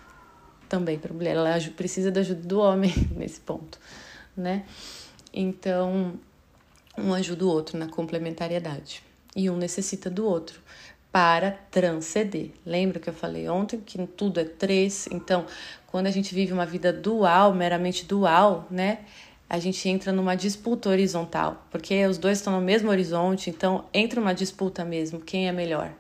também 0.74 0.98
para 0.98 1.12
a 1.12 1.14
mulher. 1.14 1.36
Ela 1.36 1.56
precisa 1.76 2.10
da 2.10 2.20
ajuda 2.20 2.42
do 2.42 2.58
homem 2.58 2.92
nesse 3.16 3.40
ponto, 3.40 3.78
né? 4.36 4.64
Então, 5.32 6.14
um 6.98 7.14
ajuda 7.14 7.44
o 7.44 7.48
outro 7.48 7.78
na 7.78 7.86
complementariedade 7.86 9.02
e 9.36 9.48
um 9.48 9.56
necessita 9.56 10.10
do 10.10 10.26
outro 10.26 10.60
para 11.12 11.52
transcender. 11.70 12.50
Lembra 12.66 12.98
que 12.98 13.08
eu 13.08 13.14
falei 13.14 13.48
ontem 13.48 13.80
que 13.80 14.04
tudo 14.04 14.40
é 14.40 14.44
três? 14.44 15.06
Então, 15.12 15.46
quando 15.86 16.08
a 16.08 16.10
gente 16.10 16.34
vive 16.34 16.52
uma 16.52 16.66
vida 16.66 16.92
dual, 16.92 17.54
meramente 17.54 18.04
dual, 18.04 18.66
né? 18.68 18.98
A 19.48 19.60
gente 19.60 19.88
entra 19.88 20.12
numa 20.12 20.34
disputa 20.34 20.88
horizontal, 20.88 21.64
porque 21.70 22.04
os 22.06 22.18
dois 22.18 22.38
estão 22.38 22.54
no 22.54 22.60
mesmo 22.60 22.90
horizonte, 22.90 23.50
então 23.50 23.84
entra 23.94 24.20
uma 24.20 24.34
disputa 24.34 24.84
mesmo, 24.84 25.20
quem 25.20 25.46
é 25.46 25.52
melhor, 25.52 25.92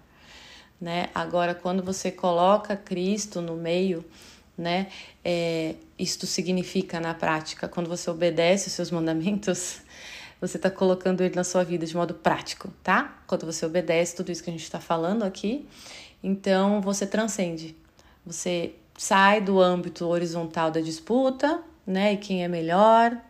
né? 0.80 1.10
Agora, 1.14 1.54
quando 1.54 1.80
você 1.82 2.10
coloca 2.10 2.74
Cristo 2.76 3.40
no 3.40 3.54
meio, 3.54 4.04
né? 4.56 4.88
É, 5.24 5.74
isto 5.98 6.26
significa 6.26 7.00
na 7.00 7.14
prática, 7.14 7.68
quando 7.68 7.88
você 7.88 8.10
obedece 8.10 8.68
os 8.68 8.74
seus 8.74 8.90
mandamentos, 8.90 9.80
você 10.40 10.56
está 10.56 10.70
colocando 10.70 11.22
ele 11.22 11.34
na 11.34 11.44
sua 11.44 11.64
vida 11.64 11.86
de 11.86 11.96
modo 11.96 12.14
prático, 12.14 12.72
tá? 12.82 13.22
Quando 13.26 13.46
você 13.46 13.64
obedece 13.66 14.14
tudo 14.14 14.30
isso 14.30 14.42
que 14.42 14.50
a 14.50 14.52
gente 14.52 14.62
está 14.62 14.80
falando 14.80 15.22
aqui, 15.22 15.66
então 16.22 16.80
você 16.80 17.06
transcende, 17.06 17.76
você 18.24 18.74
sai 18.96 19.40
do 19.40 19.60
âmbito 19.60 20.06
horizontal 20.06 20.70
da 20.70 20.80
disputa, 20.80 21.62
né? 21.86 22.14
E 22.14 22.16
quem 22.16 22.44
é 22.44 22.48
melhor, 22.48 23.20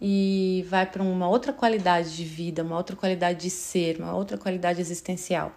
e 0.00 0.66
vai 0.68 0.84
para 0.84 1.02
uma 1.02 1.28
outra 1.28 1.52
qualidade 1.52 2.16
de 2.16 2.24
vida, 2.24 2.62
uma 2.62 2.76
outra 2.76 2.96
qualidade 2.96 3.40
de 3.40 3.50
ser, 3.50 3.98
uma 3.98 4.14
outra 4.14 4.36
qualidade 4.36 4.80
existencial. 4.80 5.52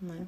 Né? 0.00 0.26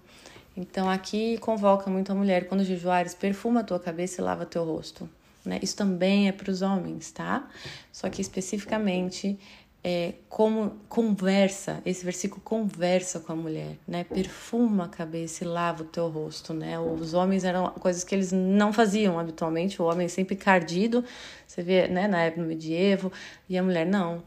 Então 0.61 0.91
aqui 0.91 1.39
convoca 1.39 1.91
muito 1.91 2.13
a 2.13 2.15
mulher, 2.15 2.47
quando 2.47 2.63
jejuares, 2.63 3.15
perfuma 3.15 3.61
a 3.61 3.65
tua 3.65 3.81
cabeça 3.81 4.21
e 4.21 4.25
lava 4.25 4.45
teu 4.45 4.63
rosto. 4.63 5.09
Né? 5.45 5.59
Isso 5.63 5.75
também 5.75 6.29
é 6.29 6.33
para 6.33 6.51
os 6.51 6.61
homens, 6.61 7.11
tá? 7.11 7.49
Só 7.91 8.11
que 8.11 8.21
especificamente 8.21 9.39
é, 9.83 10.13
como 10.29 10.77
conversa, 10.87 11.81
esse 11.87 12.05
versículo 12.05 12.43
conversa 12.43 13.21
com 13.21 13.33
a 13.33 13.37
mulher, 13.37 13.79
né? 13.89 14.05
Perfuma 14.05 14.85
a 14.85 14.89
cabeça 14.89 15.43
e 15.43 15.47
lava 15.47 15.83
o 15.83 15.87
teu 15.87 16.09
rosto, 16.09 16.53
né? 16.53 16.79
Os 16.79 17.15
homens 17.15 17.45
eram 17.45 17.71
coisas 17.71 18.05
que 18.05 18.15
eles 18.15 18.31
não 18.31 18.71
faziam 18.75 19.19
habitualmente, 19.19 19.81
o 19.81 19.87
homem 19.87 20.07
sempre 20.09 20.37
cardido, 20.37 21.03
você 21.47 21.63
vê, 21.63 21.89
né, 21.89 22.07
na 22.07 22.25
época 22.25 22.43
medievo, 22.43 23.11
e 23.49 23.57
a 23.57 23.63
mulher 23.63 23.87
não, 23.87 24.23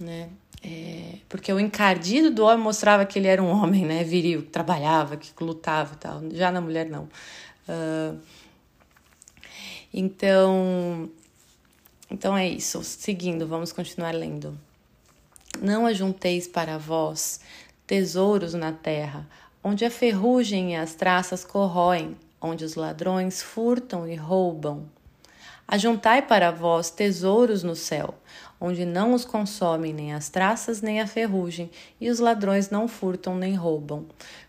né? 0.00 0.30
É, 0.66 1.18
porque 1.28 1.52
o 1.52 1.60
encardido 1.60 2.28
do 2.28 2.44
homem 2.44 2.58
mostrava 2.58 3.06
que 3.06 3.20
ele 3.20 3.28
era 3.28 3.40
um 3.40 3.48
homem, 3.48 3.84
né? 3.84 4.02
Viril, 4.02 4.42
que 4.42 4.48
trabalhava, 4.48 5.16
que 5.16 5.30
lutava 5.40 5.94
e 5.94 5.96
tal. 5.96 6.22
Já 6.32 6.50
na 6.50 6.60
mulher, 6.60 6.90
não. 6.90 7.04
Uh, 7.68 8.18
então, 9.94 11.08
então 12.10 12.36
é 12.36 12.48
isso. 12.48 12.82
Seguindo, 12.82 13.46
vamos 13.46 13.72
continuar 13.72 14.12
lendo. 14.12 14.58
Não 15.62 15.86
ajunteis 15.86 16.48
para 16.48 16.76
vós 16.78 17.40
tesouros 17.86 18.52
na 18.52 18.72
terra, 18.72 19.24
onde 19.62 19.84
a 19.84 19.90
ferrugem 19.90 20.72
e 20.72 20.76
as 20.76 20.96
traças 20.96 21.44
corroem, 21.44 22.16
onde 22.40 22.64
os 22.64 22.74
ladrões 22.74 23.40
furtam 23.40 24.08
e 24.08 24.16
roubam. 24.16 24.90
Ajuntai 25.68 26.22
para 26.22 26.50
vós 26.50 26.90
tesouros 26.90 27.62
no 27.62 27.74
céu, 27.74 28.14
onde 28.60 28.84
não 28.84 29.12
os 29.14 29.24
consomem 29.24 29.92
nem 29.92 30.12
as 30.12 30.28
traças 30.28 30.80
nem 30.80 31.00
a 31.00 31.06
ferrugem, 31.06 31.70
e 32.00 32.08
os 32.08 32.20
ladrões 32.20 32.70
não 32.70 32.86
furtam 32.86 33.36
nem 33.36 33.54
roubam. 33.54 34.06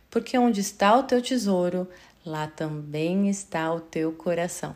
Porque 0.10 0.38
onde 0.38 0.62
está 0.62 0.96
o 0.98 1.04
teu 1.04 1.22
tesouro, 1.22 1.88
lá 2.26 2.48
também 2.48 3.30
está 3.30 3.74
o 3.74 3.80
teu 3.80 4.12
coração. 4.12 4.76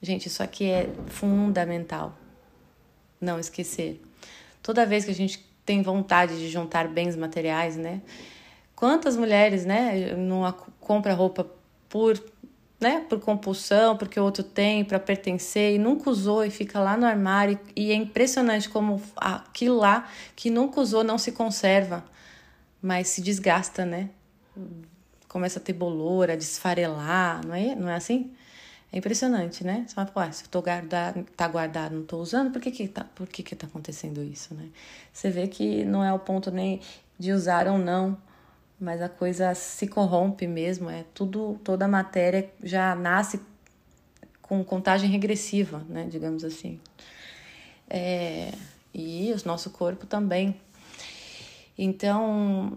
Gente, 0.00 0.26
isso 0.26 0.42
aqui 0.42 0.68
é 0.68 0.90
fundamental. 1.06 2.18
não 3.20 3.38
esquecer. 3.38 4.02
Toda 4.60 4.84
vez 4.84 5.04
que 5.04 5.12
a 5.12 5.14
gente 5.14 5.48
tem 5.64 5.80
vontade 5.80 6.36
de 6.38 6.48
juntar 6.48 6.88
bens 6.88 7.14
materiais, 7.14 7.76
né? 7.76 8.02
Quantas 8.74 9.16
mulheres, 9.16 9.64
né, 9.64 10.16
não 10.16 10.50
compra 10.80 11.14
roupa 11.14 11.46
por, 11.88 12.20
né, 12.82 13.06
por 13.08 13.20
compulsão, 13.20 13.96
porque 13.96 14.18
o 14.18 14.24
outro 14.24 14.42
tem, 14.42 14.84
para 14.84 14.98
pertencer 14.98 15.76
e 15.76 15.78
nunca 15.78 16.10
usou 16.10 16.44
e 16.44 16.50
fica 16.50 16.80
lá 16.80 16.96
no 16.96 17.06
armário 17.06 17.58
e 17.76 17.92
é 17.92 17.94
impressionante 17.94 18.68
como 18.68 19.00
aquilo 19.16 19.76
lá 19.76 20.08
que 20.34 20.50
nunca 20.50 20.80
usou 20.80 21.04
não 21.04 21.16
se 21.16 21.30
conserva, 21.30 22.04
mas 22.82 23.06
se 23.06 23.22
desgasta, 23.22 23.86
né? 23.86 24.10
Começa 25.28 25.60
a 25.60 25.62
ter 25.62 25.72
bolor, 25.72 26.28
a 26.28 26.34
desfarelar, 26.34 27.46
não 27.46 27.54
é? 27.54 27.74
Não 27.76 27.88
é 27.88 27.94
assim? 27.94 28.32
É 28.92 28.98
impressionante, 28.98 29.64
né? 29.64 29.84
Você 29.86 29.94
fala, 29.94 30.32
se 30.32 30.48
tô 30.48 30.60
guardado, 30.60 31.24
tá 31.36 31.46
guardado, 31.46 31.94
não 31.94 32.04
tô 32.04 32.18
usando, 32.18 32.50
por 32.50 32.60
que 32.60 32.70
que 32.72 32.88
tá, 32.88 33.04
por 33.14 33.28
que 33.28 33.42
que 33.44 33.54
tá 33.54 33.66
acontecendo 33.66 34.22
isso, 34.24 34.54
né? 34.54 34.68
Você 35.12 35.30
vê 35.30 35.46
que 35.46 35.84
não 35.84 36.04
é 36.04 36.12
o 36.12 36.18
ponto 36.18 36.50
nem 36.50 36.80
de 37.16 37.32
usar 37.32 37.68
ou 37.68 37.78
não, 37.78 38.18
mas 38.82 39.00
a 39.00 39.08
coisa 39.08 39.54
se 39.54 39.86
corrompe 39.86 40.46
mesmo, 40.46 40.90
é 40.90 41.04
tudo, 41.14 41.60
toda 41.64 41.84
a 41.84 41.88
matéria 41.88 42.50
já 42.62 42.94
nasce 42.94 43.40
com 44.40 44.62
contagem 44.64 45.08
regressiva, 45.08 45.84
né, 45.88 46.06
digamos 46.10 46.44
assim. 46.44 46.80
É, 47.88 48.52
e 48.92 49.32
o 49.32 49.48
nosso 49.48 49.70
corpo 49.70 50.06
também 50.06 50.56
então, 51.76 52.76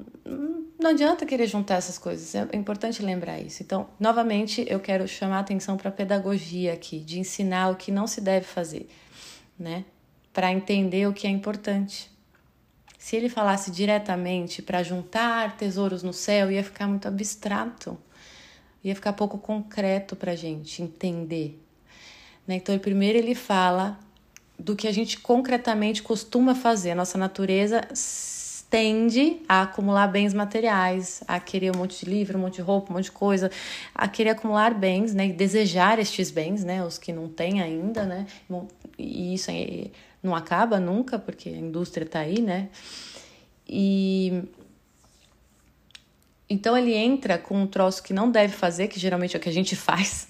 não 0.80 0.90
adianta 0.90 1.26
querer 1.26 1.48
juntar 1.48 1.76
essas 1.76 1.98
coisas, 1.98 2.34
é 2.34 2.48
importante 2.56 3.04
lembrar 3.04 3.40
isso. 3.40 3.62
Então, 3.62 3.90
novamente, 4.00 4.66
eu 4.68 4.80
quero 4.80 5.08
chamar 5.08 5.40
atenção 5.40 5.76
para 5.76 5.90
a 5.90 5.92
pedagogia 5.92 6.74
aqui, 6.74 7.00
de 7.00 7.20
ensinar 7.20 7.70
o 7.70 7.76
que 7.76 7.92
não 7.92 8.08
se 8.08 8.22
deve 8.22 8.46
fazer, 8.46 8.88
né? 9.60 9.84
Para 10.32 10.52
entender 10.52 11.08
o 11.08 11.14
que 11.14 11.28
é 11.28 11.30
importante. 11.30 12.10
Se 13.06 13.16
ele 13.16 13.30
falasse 13.30 13.70
diretamente 13.70 14.64
para 14.64 14.82
juntar 14.82 15.58
tesouros 15.58 16.02
no 16.02 16.12
céu, 16.12 16.52
ia 16.52 16.64
ficar 16.64 16.88
muito 16.88 17.08
abstrato, 17.08 17.96
ia 18.84 18.96
ficar 18.96 19.14
pouco 19.14 19.38
concreto 19.38 20.16
para 20.16 20.32
a 20.32 20.36
gente 20.36 20.82
entender. 20.82 21.64
Né? 22.48 22.56
Então, 22.56 22.76
primeiro 22.80 23.16
ele 23.16 23.36
fala 23.36 24.00
do 24.58 24.76
que 24.76 24.88
a 24.88 24.92
gente 24.92 25.20
concretamente 25.20 26.02
costuma 26.02 26.56
fazer, 26.56 26.90
a 26.90 26.96
nossa 26.96 27.16
natureza 27.16 27.88
tende 28.72 29.40
a 29.48 29.62
acumular 29.62 30.08
bens 30.08 30.34
materiais, 30.34 31.24
a 31.28 31.40
querer 31.40 31.76
um 31.76 31.78
monte 31.78 32.04
de 32.04 32.10
livro, 32.10 32.40
um 32.40 32.42
monte 32.42 32.56
de 32.56 32.62
roupa, 32.64 32.92
um 32.92 32.96
monte 32.96 33.06
de 33.06 33.12
coisa, 33.12 33.52
a 33.94 34.08
querer 34.08 34.32
acumular 34.32 34.74
bens, 34.74 35.14
né, 35.14 35.28
e 35.28 35.32
desejar 35.32 36.00
estes 36.00 36.32
bens, 36.32 36.64
né, 36.64 36.84
os 36.84 36.98
que 36.98 37.14
não 37.14 37.30
têm 37.30 37.62
ainda, 37.62 38.04
né, 38.04 38.26
e 38.98 39.36
isso 39.36 39.52
não 40.26 40.36
acaba 40.36 40.80
nunca, 40.80 41.18
porque 41.18 41.50
a 41.50 41.58
indústria 41.58 42.06
está 42.06 42.20
aí, 42.20 42.42
né, 42.42 42.70
e 43.68 44.44
então 46.50 46.78
ele 46.78 46.94
entra 46.94 47.38
com 47.38 47.62
um 47.62 47.68
troço 47.68 48.04
que 48.04 48.14
não 48.14 48.30
deve 48.30 48.54
fazer, 48.54 48.88
que 48.88 49.00
geralmente 49.00 49.36
é 49.36 49.40
o 49.40 49.42
que 49.42 49.50
a 49.50 49.54
gente 49.54 49.76
faz. 49.78 50.28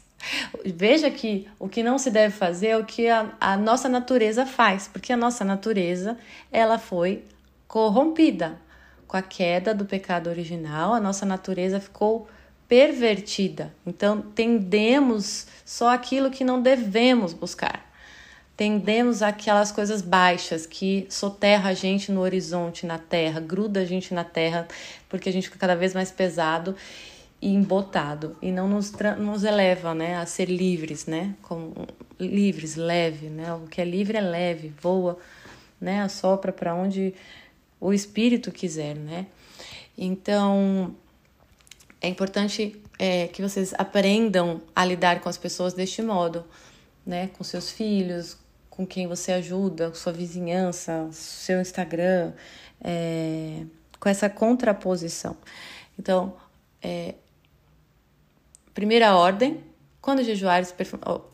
Veja 0.66 1.12
que 1.12 1.48
o 1.60 1.68
que 1.68 1.84
não 1.84 1.98
se 1.98 2.10
deve 2.10 2.34
fazer 2.34 2.68
é 2.68 2.78
o 2.78 2.86
que 2.86 3.08
a, 3.08 3.34
a 3.40 3.58
nossa 3.58 3.88
natureza 3.88 4.46
faz, 4.46 4.88
porque 4.88 5.14
a 5.14 5.18
nossa 5.18 5.44
natureza 5.44 6.18
ela 6.52 6.80
foi 6.80 7.24
corrompida. 7.68 8.60
Com 9.08 9.18
a 9.18 9.22
queda 9.22 9.74
do 9.74 9.86
pecado 9.86 10.30
original, 10.30 10.94
a 10.94 11.00
nossa 11.00 11.28
natureza 11.28 11.80
ficou 11.80 12.28
pervertida. 12.68 13.72
Então, 13.86 14.20
tendemos 14.20 15.46
só 15.64 15.94
aquilo 15.94 16.32
que 16.32 16.44
não 16.44 16.60
devemos 16.60 17.32
buscar. 17.32 17.85
Tendemos 18.58 19.22
aquelas 19.22 19.72
coisas 19.72 20.02
baixas 20.02 20.66
que 20.66 21.06
soterra 21.10 21.72
a 21.72 21.74
gente 21.74 22.12
no 22.12 22.22
horizonte, 22.22 22.86
na 22.86 22.98
terra, 22.98 23.42
gruda 23.42 23.82
a 23.82 23.86
gente 23.86 24.14
na 24.14 24.24
terra, 24.24 24.68
porque 25.10 25.28
a 25.28 25.32
gente 25.32 25.48
fica 25.48 25.60
cada 25.60 25.76
vez 25.76 25.94
mais 25.94 26.10
pesado 26.10 26.76
e 27.42 27.54
embotado 27.54 28.38
e 28.42 28.52
não 28.52 28.70
nos, 28.70 28.94
nos 29.18 29.44
eleva, 29.44 29.94
né, 29.94 30.16
a 30.16 30.26
ser 30.26 30.46
livres, 30.46 31.06
né, 31.06 31.36
como 31.42 31.86
livres, 32.18 32.78
leve, 32.78 33.28
né, 33.28 33.54
o 33.54 33.68
que 33.68 33.82
é 33.82 33.86
livre 33.86 34.18
é 34.18 34.22
leve, 34.22 34.74
voa, 34.82 35.18
né, 35.80 36.02
assopra 36.02 36.54
para 36.54 36.74
onde 36.74 37.14
o 37.80 37.94
espírito 37.94 38.52
quiser, 38.54 38.96
né? 38.96 39.28
Então, 39.98 40.96
é 42.02 42.08
importante 42.08 42.82
é, 42.98 43.28
que 43.28 43.42
vocês 43.42 43.74
aprendam 43.78 44.62
a 44.76 44.84
lidar 44.86 45.20
com 45.22 45.30
as 45.30 45.38
pessoas 45.38 45.74
deste 45.74 46.02
modo, 46.02 46.44
né? 47.06 47.30
Com 47.38 47.44
seus 47.44 47.70
filhos, 47.70 48.38
com 48.76 48.86
quem 48.86 49.08
você 49.08 49.32
ajuda, 49.32 49.94
sua 49.94 50.12
vizinhança, 50.12 51.08
seu 51.12 51.62
Instagram, 51.62 52.34
é, 52.84 53.64
com 54.00 54.10
essa 54.10 54.30
contraposição. 54.30 55.38
Então, 55.98 56.36
é, 56.82 57.16
primeira 58.74 59.16
ordem, 59.16 59.64
quando 60.02 60.24
jejuares, 60.24 60.74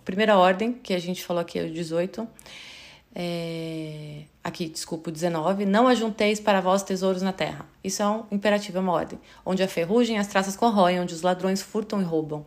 primeira 0.06 0.38
ordem, 0.38 0.74
que 0.74 0.94
a 0.94 1.00
gente 1.00 1.24
falou 1.24 1.42
aqui 1.42 1.60
é 1.60 1.64
o 1.64 1.70
18, 1.72 2.28
é, 3.14 4.24
aqui, 4.44 4.70
desculpa, 4.70 5.10
o 5.10 5.12
19, 5.12 5.66
não 5.66 5.88
ajunteis 5.88 6.40
para 6.40 6.62
vós 6.62 6.84
tesouros 6.84 7.22
na 7.22 7.34
terra. 7.34 7.66
Isso 7.84 8.02
é 8.02 8.08
um 8.08 8.24
imperativo, 8.32 8.78
é 8.78 8.82
uma 8.82 8.94
ordem. 8.94 9.20
Onde 9.46 9.64
a 9.64 9.68
ferrugem 9.68 10.18
as 10.18 10.28
traças 10.28 10.56
corroem, 10.56 11.00
onde 11.00 11.14
os 11.14 11.22
ladrões 11.22 11.62
furtam 11.62 12.00
e 12.00 12.04
roubam. 12.04 12.46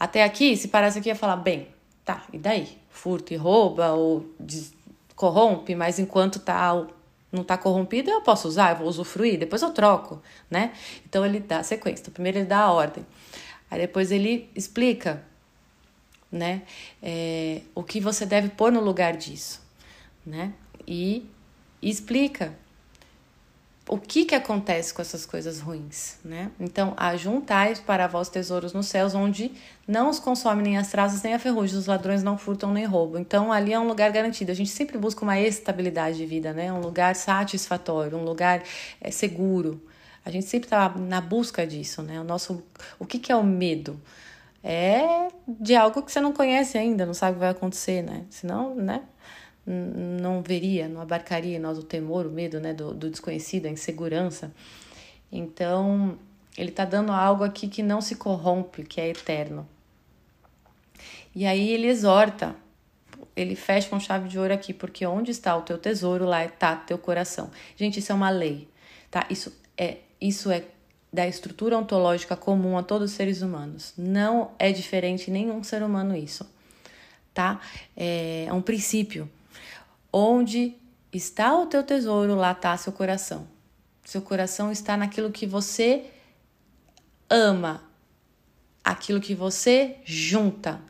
Até 0.00 0.24
aqui, 0.24 0.56
se 0.56 0.68
parasse 0.68 0.98
aqui, 0.98 1.08
ia 1.08 1.14
falar, 1.14 1.36
bem, 1.36 1.68
tá, 2.04 2.24
e 2.32 2.38
daí? 2.38 2.83
Furta 2.94 3.34
e 3.34 3.36
rouba 3.36 3.92
ou 3.92 4.24
corrompe, 5.16 5.74
mas 5.74 5.98
enquanto 5.98 6.38
tá, 6.38 6.86
não 7.30 7.42
está 7.42 7.58
corrompido, 7.58 8.10
eu 8.10 8.20
posso 8.20 8.46
usar, 8.46 8.70
eu 8.70 8.78
vou 8.78 8.88
usufruir, 8.88 9.38
depois 9.38 9.62
eu 9.62 9.70
troco, 9.70 10.22
né? 10.50 10.72
Então 11.04 11.26
ele 11.26 11.40
dá 11.40 11.58
a 11.58 11.62
sequência. 11.64 12.02
Então, 12.02 12.14
primeiro 12.14 12.38
ele 12.38 12.46
dá 12.46 12.60
a 12.60 12.72
ordem. 12.72 13.04
Aí 13.70 13.80
depois 13.80 14.12
ele 14.12 14.48
explica 14.54 15.22
né? 16.34 16.62
É, 17.00 17.60
o 17.74 17.82
que 17.84 18.00
você 18.00 18.26
deve 18.26 18.48
pôr 18.48 18.72
no 18.72 18.80
lugar 18.80 19.16
disso, 19.16 19.62
né? 20.26 20.52
E, 20.86 21.24
e 21.80 21.88
explica 21.88 22.52
o 23.86 23.98
que 23.98 24.24
que 24.24 24.34
acontece 24.34 24.94
com 24.94 25.02
essas 25.02 25.26
coisas 25.26 25.60
ruins, 25.60 26.16
né? 26.24 26.50
Então, 26.58 26.94
ajuntai 26.96 27.74
para 27.86 28.06
vós 28.06 28.28
tesouros 28.28 28.72
nos 28.72 28.86
céus, 28.86 29.14
onde 29.14 29.52
não 29.86 30.08
os 30.08 30.18
consome 30.18 30.62
nem 30.62 30.78
as 30.78 30.88
traças 30.90 31.22
nem 31.22 31.34
a 31.34 31.38
ferrugem, 31.38 31.78
os 31.78 31.86
ladrões 31.86 32.22
não 32.22 32.38
furtam 32.38 32.72
nem 32.72 32.86
roubam. 32.86 33.20
Então, 33.20 33.52
ali 33.52 33.72
é 33.74 33.78
um 33.78 33.86
lugar 33.86 34.10
garantido. 34.10 34.50
A 34.50 34.54
gente 34.54 34.70
sempre 34.70 34.96
busca 34.96 35.22
uma 35.22 35.38
estabilidade 35.38 36.16
de 36.16 36.24
vida, 36.24 36.52
né? 36.52 36.72
Um 36.72 36.80
lugar 36.80 37.14
satisfatório, 37.14 38.16
um 38.16 38.24
lugar 38.24 38.62
é, 39.00 39.10
seguro. 39.10 39.82
A 40.24 40.30
gente 40.30 40.46
sempre 40.46 40.66
está 40.66 40.88
na 40.88 41.20
busca 41.20 41.66
disso, 41.66 42.02
né? 42.02 42.18
O 42.18 42.24
nosso, 42.24 42.62
o 42.98 43.04
que 43.04 43.18
que 43.18 43.30
é 43.30 43.36
o 43.36 43.44
medo? 43.44 44.00
é 44.64 45.28
de 45.46 45.76
algo 45.76 46.02
que 46.02 46.10
você 46.10 46.22
não 46.22 46.32
conhece 46.32 46.78
ainda, 46.78 47.04
não 47.04 47.12
sabe 47.12 47.32
o 47.32 47.34
que 47.34 47.40
vai 47.40 47.50
acontecer, 47.50 48.02
né? 48.02 48.24
Senão, 48.30 48.74
né? 48.74 49.02
Não 49.66 50.42
veria, 50.42 50.88
não 50.88 51.00
abarcaria 51.00 51.58
nós 51.58 51.78
o 51.78 51.82
temor, 51.82 52.26
o 52.26 52.30
medo, 52.30 52.60
né? 52.60 52.74
Do, 52.74 52.92
do 52.92 53.08
desconhecido, 53.08 53.66
a 53.66 53.70
insegurança. 53.70 54.52
Então, 55.32 56.18
ele 56.56 56.70
está 56.70 56.84
dando 56.84 57.12
algo 57.12 57.42
aqui 57.42 57.66
que 57.68 57.82
não 57.82 58.00
se 58.00 58.16
corrompe, 58.16 58.84
que 58.84 59.00
é 59.00 59.08
eterno. 59.08 59.66
E 61.34 61.46
aí 61.46 61.70
ele 61.70 61.88
exorta, 61.88 62.54
ele 63.34 63.56
fecha 63.56 63.88
com 63.88 63.98
chave 63.98 64.28
de 64.28 64.38
ouro 64.38 64.52
aqui, 64.52 64.72
porque 64.72 65.04
onde 65.04 65.32
está 65.32 65.56
o 65.56 65.62
teu 65.62 65.76
tesouro, 65.76 66.24
lá 66.24 66.44
está 66.44 66.76
teu 66.76 66.96
coração. 66.96 67.50
Gente, 67.76 67.98
isso 67.98 68.12
é 68.12 68.14
uma 68.14 68.30
lei, 68.30 68.68
tá? 69.10 69.26
Isso 69.28 69.52
é, 69.76 69.98
isso 70.20 70.50
é 70.50 70.64
da 71.12 71.26
estrutura 71.26 71.76
ontológica 71.76 72.36
comum 72.36 72.78
a 72.78 72.82
todos 72.82 73.10
os 73.10 73.16
seres 73.16 73.42
humanos. 73.42 73.92
Não 73.96 74.52
é 74.58 74.70
diferente 74.70 75.30
nenhum 75.30 75.62
ser 75.64 75.82
humano 75.82 76.16
isso, 76.16 76.48
tá? 77.32 77.60
É 77.96 78.48
um 78.52 78.62
princípio. 78.62 79.28
Onde 80.16 80.76
está 81.12 81.58
o 81.58 81.66
teu 81.66 81.82
tesouro, 81.82 82.36
lá 82.36 82.52
está 82.52 82.76
seu 82.76 82.92
coração. 82.92 83.48
Seu 84.04 84.22
coração 84.22 84.70
está 84.70 84.96
naquilo 84.96 85.32
que 85.32 85.44
você 85.44 86.04
ama, 87.28 87.82
aquilo 88.84 89.20
que 89.20 89.34
você 89.34 89.96
junta. 90.04 90.80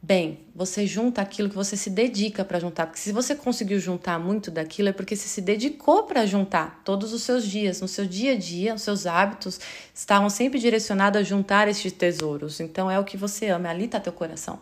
Bem, 0.00 0.46
você 0.54 0.86
junta 0.86 1.20
aquilo 1.20 1.48
que 1.48 1.56
você 1.56 1.76
se 1.76 1.90
dedica 1.90 2.44
para 2.44 2.60
juntar, 2.60 2.86
porque 2.86 3.00
se 3.00 3.10
você 3.10 3.34
conseguiu 3.34 3.80
juntar 3.80 4.16
muito 4.20 4.48
daquilo 4.48 4.90
é 4.90 4.92
porque 4.92 5.16
você 5.16 5.26
se 5.26 5.40
dedicou 5.40 6.04
para 6.04 6.24
juntar 6.24 6.82
todos 6.84 7.12
os 7.12 7.24
seus 7.24 7.44
dias, 7.44 7.80
no 7.80 7.88
seu 7.88 8.06
dia 8.06 8.34
a 8.34 8.36
dia, 8.38 8.74
os 8.74 8.82
seus 8.82 9.06
hábitos 9.06 9.58
estavam 9.92 10.30
sempre 10.30 10.60
direcionados 10.60 11.20
a 11.20 11.24
juntar 11.24 11.66
estes 11.66 11.90
tesouros. 11.90 12.60
Então 12.60 12.88
é 12.88 12.96
o 12.96 13.04
que 13.04 13.16
você 13.16 13.48
ama, 13.48 13.70
ali 13.70 13.86
está 13.86 13.98
teu 13.98 14.12
coração. 14.12 14.60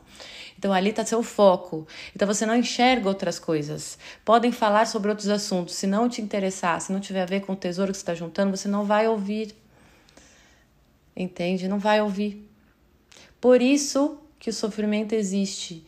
Então 0.61 0.75
ali 0.75 0.91
está 0.91 1.07
seu 1.07 1.23
foco. 1.23 1.87
Então 2.15 2.29
você 2.29 2.45
não 2.45 2.55
enxerga 2.55 3.09
outras 3.09 3.39
coisas. 3.39 3.99
Podem 4.23 4.53
falar 4.53 4.87
sobre 4.87 5.09
outros 5.09 5.31
assuntos. 5.31 5.75
Se 5.75 5.87
não 5.87 6.07
te 6.07 6.21
interessar, 6.21 6.79
se 6.83 6.93
não 6.93 7.01
tiver 7.01 7.23
a 7.23 7.27
ver 7.27 7.41
com 7.41 7.55
o 7.55 7.57
tesouro 7.57 7.91
que 7.93 7.97
você 7.97 8.03
está 8.03 8.15
juntando, 8.15 8.55
você 8.55 8.69
não 8.69 8.85
vai 8.85 9.09
ouvir. 9.09 9.55
Entende? 11.17 11.67
Não 11.67 11.79
vai 11.79 12.03
ouvir. 12.03 12.47
Por 13.41 13.63
isso 13.63 14.19
que 14.39 14.51
o 14.51 14.53
sofrimento 14.53 15.15
existe. 15.15 15.83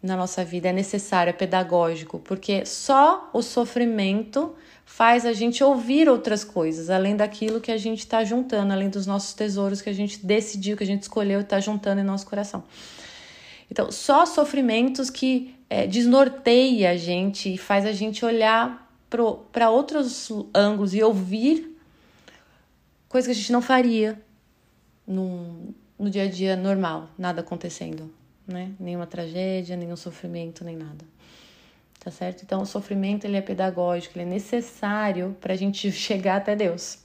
na 0.00 0.16
nossa 0.16 0.44
vida, 0.44 0.68
é 0.68 0.72
necessário, 0.72 1.30
é 1.30 1.32
pedagógico, 1.32 2.18
porque 2.18 2.66
só 2.66 3.30
o 3.32 3.40
sofrimento 3.40 4.54
faz 4.84 5.24
a 5.24 5.32
gente 5.32 5.64
ouvir 5.64 6.10
outras 6.10 6.44
coisas, 6.44 6.90
além 6.90 7.16
daquilo 7.16 7.58
que 7.58 7.72
a 7.72 7.78
gente 7.78 8.00
está 8.00 8.22
juntando, 8.22 8.70
além 8.72 8.90
dos 8.90 9.06
nossos 9.06 9.32
tesouros 9.32 9.80
que 9.80 9.88
a 9.88 9.94
gente 9.94 10.24
decidiu, 10.24 10.76
que 10.76 10.84
a 10.84 10.86
gente 10.86 11.02
escolheu 11.02 11.40
e 11.40 11.42
está 11.42 11.58
juntando 11.58 12.02
em 12.02 12.04
nosso 12.04 12.26
coração. 12.26 12.62
Então, 13.70 13.90
só 13.90 14.26
sofrimentos 14.26 15.10
que 15.10 15.54
é, 15.68 15.86
desnorteia 15.86 16.90
a 16.90 16.96
gente 16.96 17.54
e 17.54 17.58
faz 17.58 17.86
a 17.86 17.92
gente 17.92 18.24
olhar 18.24 18.84
para 19.52 19.70
outros 19.70 20.28
ângulos 20.54 20.94
e 20.94 21.02
ouvir 21.02 21.76
coisas 23.08 23.28
que 23.28 23.32
a 23.32 23.34
gente 23.34 23.52
não 23.52 23.62
faria 23.62 24.20
no, 25.06 25.74
no 25.98 26.10
dia 26.10 26.24
a 26.24 26.28
dia 26.28 26.56
normal, 26.56 27.08
nada 27.16 27.40
acontecendo, 27.40 28.12
né? 28.46 28.72
Nenhuma 28.78 29.06
tragédia, 29.06 29.76
nenhum 29.76 29.96
sofrimento, 29.96 30.64
nem 30.64 30.76
nada. 30.76 31.04
Tá 32.00 32.10
certo? 32.10 32.42
Então, 32.42 32.62
o 32.62 32.66
sofrimento 32.66 33.24
ele 33.24 33.36
é 33.36 33.40
pedagógico, 33.40 34.18
ele 34.18 34.28
é 34.28 34.30
necessário 34.30 35.36
para 35.40 35.54
a 35.54 35.56
gente 35.56 35.90
chegar 35.92 36.36
até 36.36 36.54
Deus. 36.56 36.98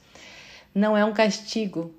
Não 0.73 0.97
é 0.97 1.05
um 1.05 1.13
castigo, 1.13 1.93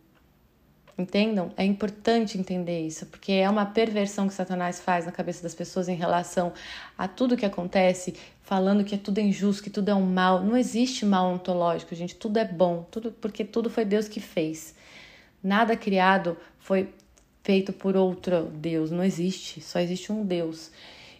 Entendam? 1.00 1.50
É 1.56 1.64
importante 1.64 2.36
entender 2.36 2.86
isso, 2.86 3.06
porque 3.06 3.32
é 3.32 3.48
uma 3.48 3.64
perversão 3.64 4.28
que 4.28 4.34
Satanás 4.34 4.80
faz 4.80 5.06
na 5.06 5.12
cabeça 5.12 5.42
das 5.42 5.54
pessoas 5.54 5.88
em 5.88 5.94
relação 5.94 6.52
a 6.98 7.08
tudo 7.08 7.38
que 7.38 7.46
acontece, 7.46 8.14
falando 8.42 8.84
que 8.84 8.94
é 8.94 8.98
tudo 8.98 9.18
injusto, 9.18 9.62
que 9.62 9.70
tudo 9.70 9.90
é 9.90 9.94
um 9.94 10.04
mal. 10.04 10.44
Não 10.44 10.54
existe 10.54 11.06
mal 11.06 11.32
ontológico, 11.32 11.94
gente. 11.94 12.14
Tudo 12.14 12.36
é 12.36 12.44
bom, 12.44 12.86
tudo 12.90 13.12
porque 13.12 13.46
tudo 13.46 13.70
foi 13.70 13.86
Deus 13.86 14.08
que 14.08 14.20
fez. 14.20 14.74
Nada 15.42 15.74
criado 15.74 16.36
foi 16.58 16.92
feito 17.42 17.72
por 17.72 17.96
outro 17.96 18.50
Deus, 18.52 18.90
não 18.90 19.02
existe, 19.02 19.62
só 19.62 19.80
existe 19.80 20.12
um 20.12 20.22
Deus. 20.22 20.70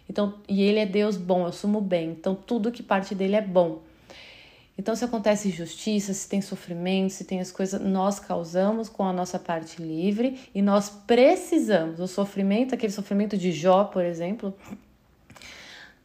Então, 0.07 0.35
e 0.47 0.61
ele 0.61 0.77
é 0.77 0.85
Deus 0.85 1.17
bom, 1.17 1.47
eu 1.47 1.51
sumo 1.51 1.81
bem. 1.81 2.11
Então, 2.11 2.35
tudo 2.35 2.71
que 2.71 2.83
parte 2.83 3.15
dele 3.15 3.35
é 3.35 3.41
bom. 3.41 3.81
Então, 4.77 4.95
se 4.95 5.03
acontece 5.03 5.49
injustiça, 5.49 6.13
se 6.13 6.27
tem 6.27 6.41
sofrimento, 6.41 7.13
se 7.13 7.25
tem 7.25 7.39
as 7.39 7.51
coisas, 7.51 7.79
nós 7.81 8.19
causamos 8.19 8.89
com 8.89 9.03
a 9.03 9.13
nossa 9.13 9.37
parte 9.37 9.81
livre 9.81 10.39
e 10.55 10.61
nós 10.61 10.89
precisamos. 10.89 11.99
O 11.99 12.07
sofrimento, 12.07 12.73
aquele 12.73 12.91
sofrimento 12.91 13.37
de 13.37 13.51
Jó, 13.51 13.83
por 13.83 14.03
exemplo, 14.03 14.55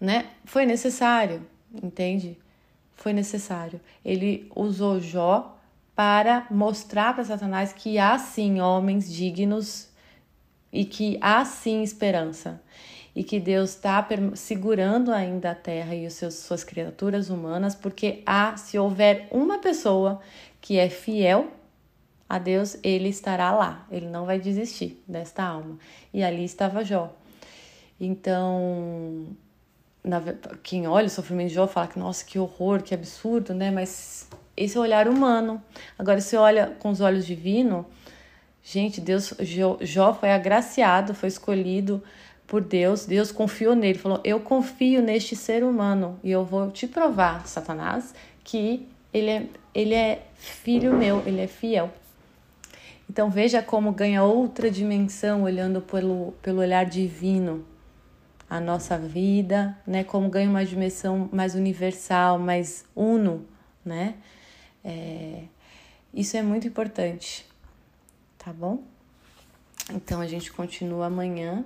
né? 0.00 0.26
Foi 0.44 0.66
necessário, 0.66 1.46
entende? 1.83 2.37
Foi 2.94 3.12
necessário. 3.12 3.81
Ele 4.05 4.50
usou 4.55 5.00
Jó 5.00 5.57
para 5.94 6.46
mostrar 6.50 7.14
para 7.14 7.24
Satanás 7.24 7.72
que 7.72 7.98
há 7.98 8.18
sim 8.18 8.61
homens 8.61 9.11
dignos 9.11 9.88
e 10.72 10.85
que 10.85 11.16
há 11.22 11.44
sim 11.44 11.83
esperança 11.83 12.61
e 13.16 13.24
que 13.24 13.40
Deus 13.40 13.70
está 13.70 14.07
segurando 14.35 15.11
ainda 15.11 15.52
a 15.52 15.55
terra 15.55 15.94
e 15.94 16.07
os 16.07 16.12
seus, 16.12 16.35
suas 16.35 16.62
criaturas 16.62 17.31
humanas, 17.31 17.74
porque 17.74 18.22
há, 18.26 18.55
se 18.59 18.79
houver 18.79 19.26
uma 19.31 19.59
pessoa 19.59 20.20
que 20.61 20.79
é 20.79 20.90
fiel 20.90 21.50
a 22.29 22.38
Deus, 22.38 22.76
ele 22.83 23.09
estará 23.09 23.52
lá, 23.52 23.87
ele 23.90 24.07
não 24.07 24.26
vai 24.26 24.38
desistir 24.38 25.02
desta 25.09 25.42
alma. 25.42 25.79
E 26.12 26.22
ali 26.22 26.44
estava 26.44 26.85
Jó. 26.85 27.11
Então, 27.98 29.29
na, 30.05 30.20
quem 30.62 30.87
olha 30.87 31.07
o 31.07 31.11
sofrimento 31.11 31.48
de 31.48 31.55
Jó 31.55 31.66
fala 31.66 31.87
que, 31.87 31.98
nossa, 31.98 32.22
que 32.22 32.38
horror, 32.38 32.83
que 32.83 32.94
absurdo, 32.94 33.55
né? 33.55 33.70
Mas 33.70 34.29
esse 34.55 34.76
é 34.76 34.81
o 34.81 34.83
olhar 34.83 35.09
humano. 35.09 35.62
Agora, 35.98 36.20
se 36.20 36.37
olha 36.37 36.76
com 36.81 36.90
os 36.90 37.00
olhos 37.00 37.24
divinos, 37.24 37.87
gente, 38.62 39.00
Deus, 39.00 39.33
Jó 39.81 40.12
foi 40.12 40.33
agraciado, 40.33 41.14
foi 41.14 41.31
escolhido 41.31 42.02
por 42.46 42.62
Deus, 42.62 43.06
Deus 43.06 43.32
confiou 43.32 43.74
nele, 43.74 43.98
falou: 43.98 44.20
Eu 44.24 44.40
confio 44.40 45.02
neste 45.02 45.35
ser 45.35 45.64
humano 45.64 46.18
e 46.22 46.30
eu 46.30 46.44
vou 46.44 46.70
te 46.70 46.87
provar, 46.87 47.46
Satanás, 47.46 48.14
que 48.44 48.88
ele 49.12 49.30
é, 49.30 49.46
ele 49.74 49.94
é 49.94 50.26
filho 50.35 50.94
meu, 50.94 51.22
ele 51.26 51.40
é 51.40 51.46
fiel. 51.46 51.90
Então 53.09 53.30
veja 53.30 53.62
como 53.62 53.92
ganha 53.92 54.22
outra 54.22 54.70
dimensão 54.70 55.42
olhando 55.42 55.80
pelo, 55.80 56.32
pelo 56.42 56.61
olhar 56.61 56.85
divino 56.85 57.64
a 58.48 58.61
nossa 58.61 58.96
vida, 58.96 59.76
né? 59.87 60.04
Como 60.04 60.28
ganha 60.28 60.48
uma 60.48 60.64
dimensão 60.64 61.28
mais 61.32 61.54
universal, 61.54 62.38
mais 62.38 62.85
uno, 62.94 63.44
né? 63.85 64.14
É, 64.85 65.42
isso 66.14 66.37
é 66.37 66.42
muito 66.42 66.66
importante, 66.68 67.44
tá 68.38 68.52
bom? 68.52 68.85
Então 69.92 70.20
a 70.20 70.26
gente 70.26 70.52
continua 70.52 71.06
amanhã 71.06 71.64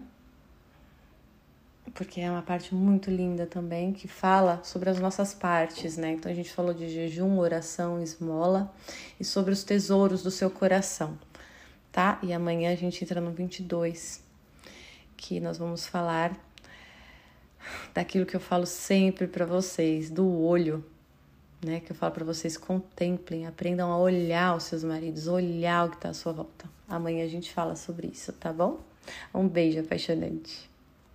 porque 1.95 2.21
é 2.21 2.31
uma 2.31 2.43
parte 2.43 2.75
muito 2.75 3.11
linda 3.11 3.47
também 3.47 3.93
que 3.93 4.07
fala 4.07 4.61
sobre 4.63 4.91
as 4.91 4.99
nossas 4.99 5.35
partes, 5.35 5.97
né? 5.97 6.13
Então 6.13 6.31
a 6.31 6.35
gente 6.35 6.53
falou 6.53 6.73
de 6.73 6.89
jejum, 6.89 7.39
oração, 7.39 8.03
esmola 8.03 8.73
e 9.19 9.25
sobre 9.25 9.53
os 9.53 9.65
tesouros 9.65 10.23
do 10.23 10.31
seu 10.31 10.51
coração, 10.51 11.19
tá? 11.91 12.19
E 12.23 12.33
amanhã 12.33 12.73
a 12.73 12.77
gente 12.77 13.03
entra 13.03 13.21
no 13.21 13.33
22, 13.33 14.23
que 15.17 15.41
nós 15.41 15.59
vamos 15.59 15.87
falar 15.87 16.37
daquilo 17.93 18.25
que 18.25 18.37
eu 18.37 18.41
falo 18.41 18.67
sempre 18.67 19.27
para 19.27 19.45
vocês, 19.45 20.11
do 20.11 20.29
olho, 20.41 20.85
né? 21.65 21.81
Que 21.81 21.93
eu 21.93 21.97
falo 21.97 22.13
para 22.13 22.25
vocês 22.25 22.57
contemplem, 22.57 23.47
aprendam 23.47 23.91
a 23.93 23.99
olhar 23.99 24.57
os 24.57 24.65
seus 24.65 24.85
maridos, 24.85 25.27
olhar 25.27 25.87
o 25.87 25.91
que 25.91 25.99
tá 25.99 26.11
à 26.11 26.15
sua 26.15 26.33
volta. 26.33 26.69
Amanhã 26.89 27.25
a 27.25 27.29
gente 27.29 27.53
fala 27.53 27.77
sobre 27.77 28.07
isso, 28.09 28.33
tá 28.33 28.53
bom? 28.53 28.81
Um 29.35 29.49
beijo 29.49 29.81
apaixonante. 29.81 30.70